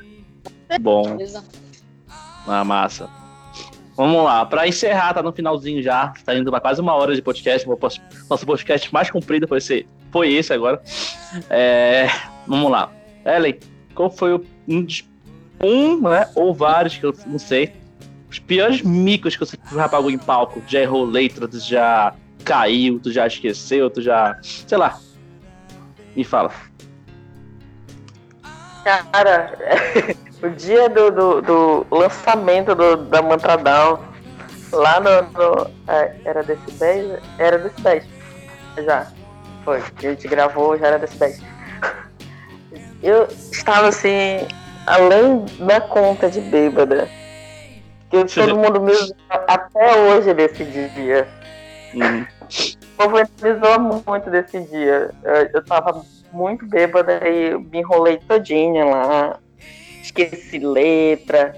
[0.81, 1.17] Bom,
[2.45, 3.18] na massa.
[3.99, 6.13] Vamos lá, pra encerrar, tá no finalzinho já.
[6.23, 7.67] Tá indo pra quase uma hora de podcast.
[8.29, 10.81] Nosso podcast mais comprido foi esse, foi esse agora.
[11.49, 12.07] É,
[12.47, 12.89] vamos lá.
[13.25, 13.59] Ellen,
[13.93, 14.87] qual foi o, um,
[15.61, 17.73] um, né, ou vários, que eu não sei,
[18.29, 20.63] os piores micos que você já pagou em palco?
[20.65, 24.39] Já errou letra, tu já caiu, tu já esqueceu, tu já.
[24.41, 24.97] sei lá.
[26.15, 26.53] Me fala.
[28.85, 29.57] Cara,
[30.41, 33.99] o dia do, do, do lançamento do, da Mantra Down,
[34.71, 35.21] lá no.
[35.31, 37.19] no é, era desse 10?
[37.37, 38.05] Era desse 10.
[38.85, 39.07] Já.
[39.65, 39.77] Foi.
[39.79, 41.41] A gente gravou, já era desse 10.
[43.01, 44.47] Eu estava assim,
[44.85, 47.07] além da conta de bêbada.
[48.09, 48.93] Que todo mundo me
[49.47, 51.27] até hoje desse dia.
[51.93, 52.25] Uhum.
[52.97, 55.11] O povo me zoa muito desse dia.
[55.23, 59.39] Eu, eu tava muito bêbada e me enrolei todinha lá.
[60.01, 61.55] Esqueci letra.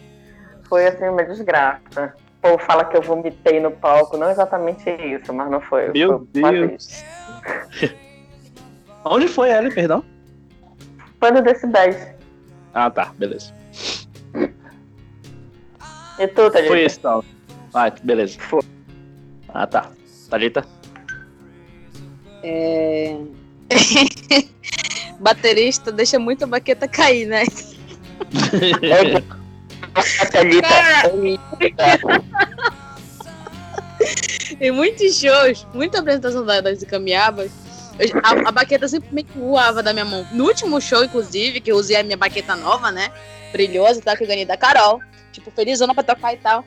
[0.67, 2.13] Foi assim uma desgraça.
[2.41, 4.17] povo fala que eu vomitei no palco.
[4.17, 5.91] Não exatamente isso, mas não foi.
[5.91, 6.83] Meu foi Deus.
[6.83, 7.95] isso.
[9.03, 10.03] Onde foi ela, perdão?
[11.19, 12.07] Foi no Decibéis.
[12.73, 13.53] Ah, tá, beleza.
[16.19, 16.67] E tu, Thalita?
[16.67, 17.23] Foi esse, então.
[17.73, 18.39] Ah, beleza.
[18.39, 18.61] Foi.
[19.49, 19.91] Ah, tá.
[20.29, 20.63] Thalita?
[22.43, 23.17] É...
[25.19, 27.43] Baterista deixa muito a baqueta cair, né?
[29.95, 30.67] A Thalita
[34.59, 37.51] Em muitos shows, muita apresentação da- das Icamiabas,
[38.23, 40.25] a, a baqueta simplesmente voava da minha mão.
[40.31, 43.11] No último show, inclusive, que eu usei a minha baqueta nova, né?
[43.51, 44.99] Brilhosa tal, que eu ganhei da Carol.
[45.31, 46.65] Tipo, felizona pra tocar e tal.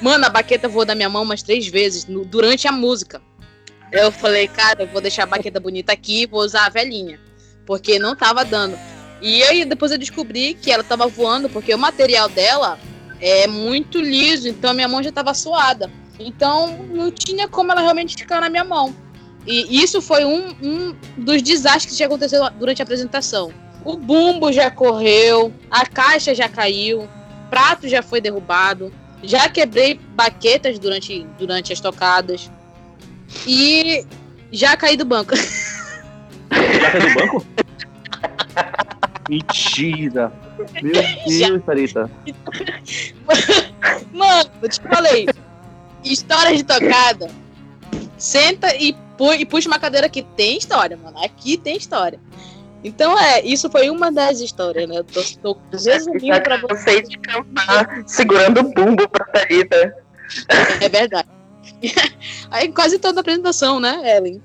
[0.00, 3.20] Mano, a baqueta voou da minha mão umas três vezes no- durante a música.
[3.90, 7.18] Eu falei, cara, eu vou deixar a baqueta bonita aqui vou usar a velhinha.
[7.66, 8.78] Porque não tava dando.
[9.20, 12.78] E aí depois eu descobri que ela tava voando, porque o material dela
[13.20, 15.90] é muito liso, então a minha mão já tava suada.
[16.18, 18.94] Então não tinha como ela realmente ficar na minha mão.
[19.46, 23.52] E isso foi um, um dos desastres que aconteceu durante a apresentação.
[23.84, 27.08] O bumbo já correu, a caixa já caiu, o
[27.48, 28.92] prato já foi derrubado,
[29.22, 32.50] já quebrei baquetas durante, durante as tocadas
[33.46, 34.04] e
[34.52, 35.34] já caí do banco.
[35.34, 37.46] Já caiu do banco?
[39.28, 40.32] Mentira.
[40.82, 40.92] Meu
[41.26, 42.10] Deus, Thalita.
[44.12, 45.26] Mano, eu te falei.
[46.04, 47.28] História de tocada.
[48.16, 51.18] Senta e, pu e puxa uma cadeira que tem história, mano.
[51.24, 52.18] Aqui tem história.
[52.82, 54.98] Então é, isso foi uma das histórias, né?
[54.98, 56.68] Eu tô, tô resumindo pra você.
[56.68, 59.94] cansei de cantar segurando o bumbo pra Thalita.
[60.80, 61.28] É verdade.
[62.50, 64.42] Aí quase toda a apresentação, né, Ellen?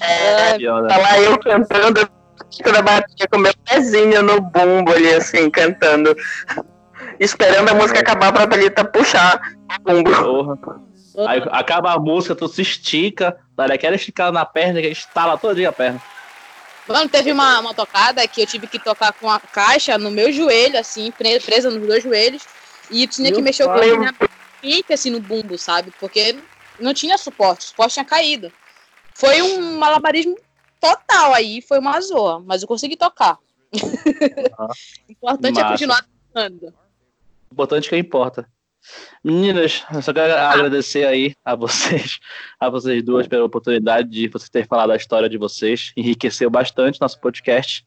[0.00, 0.88] É, hora.
[0.88, 2.08] Tá lá eu cantando,
[2.62, 6.16] toda batia com meu pezinho no bumbo ali, assim, cantando.
[7.18, 9.40] Esperando a música acabar pra Thalita puxar
[9.84, 10.10] o bumbo.
[10.10, 10.86] Porra.
[11.28, 15.70] Aí acaba a música, tu se estica, dá aquela esticada na perna, que estala todinha
[15.70, 16.00] a perna.
[16.86, 20.30] Mano, teve uma, uma tocada que eu tive que tocar com a caixa no meu
[20.30, 22.42] joelho, assim, pre- presa nos dois joelhos.
[22.90, 23.88] E tinha que Meu mexer o pai.
[23.88, 24.14] corpo na
[24.60, 25.92] pique, assim, no bumbo, sabe?
[25.98, 26.36] Porque
[26.78, 28.52] não tinha suporte, o suporte tinha caído.
[29.14, 30.36] Foi um malabarismo
[30.80, 33.38] total aí, foi uma zoa, mas eu consegui tocar.
[34.58, 34.68] Ah,
[35.08, 35.72] O importante é massa.
[35.72, 36.66] continuar tocando.
[37.50, 38.48] O importante é que importa.
[39.24, 42.20] Meninas, eu só quero agradecer aí a vocês,
[42.60, 45.92] a vocês duas pela oportunidade de vocês terem falado a história de vocês.
[45.96, 47.84] Enriqueceu bastante nosso podcast,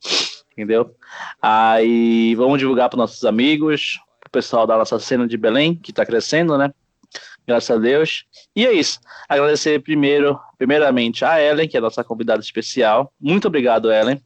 [0.52, 0.94] entendeu?
[1.42, 6.06] Aí vamos divulgar para nossos amigos, pro pessoal da nossa cena de Belém, que está
[6.06, 6.74] crescendo, né?
[7.48, 8.26] Graças a Deus.
[8.56, 9.00] E é isso.
[9.28, 13.12] Agradecer primeiro, primeiramente a Ellen, que é a nossa convidada especial.
[13.20, 14.22] Muito obrigado, Ellen.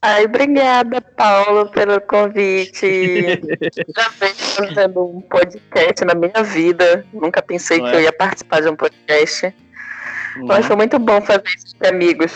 [0.00, 2.86] Ai, obrigada, Paulo, pelo convite.
[3.96, 7.04] Já venho fazendo um podcast na minha vida.
[7.12, 7.98] Nunca pensei Não que é?
[7.98, 9.52] eu ia participar de um podcast.
[10.46, 12.32] Mas foi muito bom fazer isso com amigos.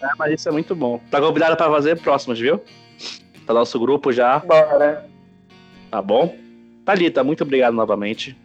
[0.00, 1.00] É, mas isso é muito bom.
[1.10, 2.62] Tá convidada para fazer próximos, viu?
[3.44, 5.06] Para nosso grupo já, Bora.
[5.90, 6.36] tá bom?
[6.84, 8.36] Thalita, muito obrigado novamente.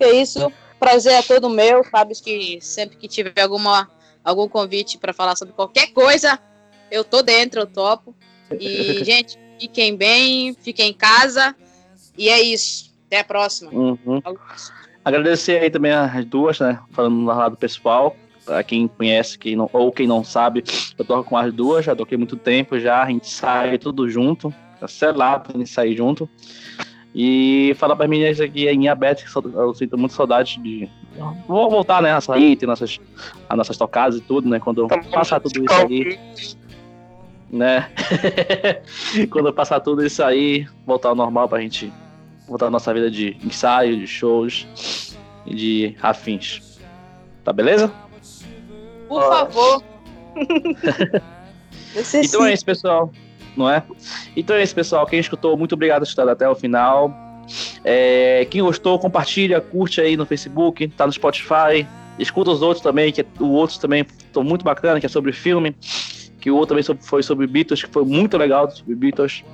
[0.00, 0.52] É isso.
[0.78, 1.84] Prazer é todo meu.
[1.84, 3.88] Sabes que sempre que tiver alguma,
[4.24, 6.38] algum convite para falar sobre qualquer coisa,
[6.90, 8.14] eu tô dentro, eu topo.
[8.58, 11.54] E, gente, fiquem bem, fiquem em casa.
[12.16, 12.90] E é isso.
[13.06, 13.70] Até a próxima.
[13.72, 14.22] Uhum.
[15.04, 16.80] Agradecer aí também as duas, né?
[16.92, 18.16] Falando no lado pessoal.
[18.44, 20.64] Pra quem conhece quem não, ou quem não sabe,
[20.98, 24.52] eu toco com as duas, já toquei muito tempo já, a gente sai tudo junto,
[24.80, 26.28] tá selado pra gente sair junto.
[27.14, 30.88] E falar para meninas aqui em aberto que eu- eu sinto muito saudade de.
[31.48, 32.12] Vou voltar, né?
[32.12, 33.00] A sair, ter nossas,
[33.48, 34.60] as nossas tocadas e tudo, né?
[34.60, 36.18] Quando passar tudo isso aí,
[37.50, 37.90] né?
[39.30, 41.92] Quando passar tudo isso aí, voltar ao normal pra gente
[42.46, 46.78] voltar à nossa vida de ensaio, de shows e de afins.
[47.44, 47.92] Tá beleza?
[49.08, 49.82] Por favor.
[52.14, 53.10] Então é isso, pessoal.
[53.56, 53.82] Não é?
[54.36, 55.06] Então é isso, pessoal.
[55.06, 57.14] Quem escutou, muito obrigado por estar até o final.
[57.84, 61.86] É, quem gostou, compartilha, curte aí no Facebook, tá no Spotify.
[62.18, 65.74] Escuta os outros também, que o outros também estão muito bacana, que é sobre filme.
[66.40, 69.44] Que o outro também foi sobre Beatles, que foi muito legal sobre Beatles.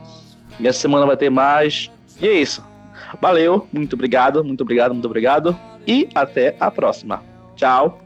[0.58, 1.90] E essa semana vai ter mais.
[2.20, 2.64] E é isso.
[3.20, 5.56] Valeu, muito obrigado, muito obrigado, muito obrigado.
[5.86, 7.22] E até a próxima.
[7.54, 8.05] Tchau.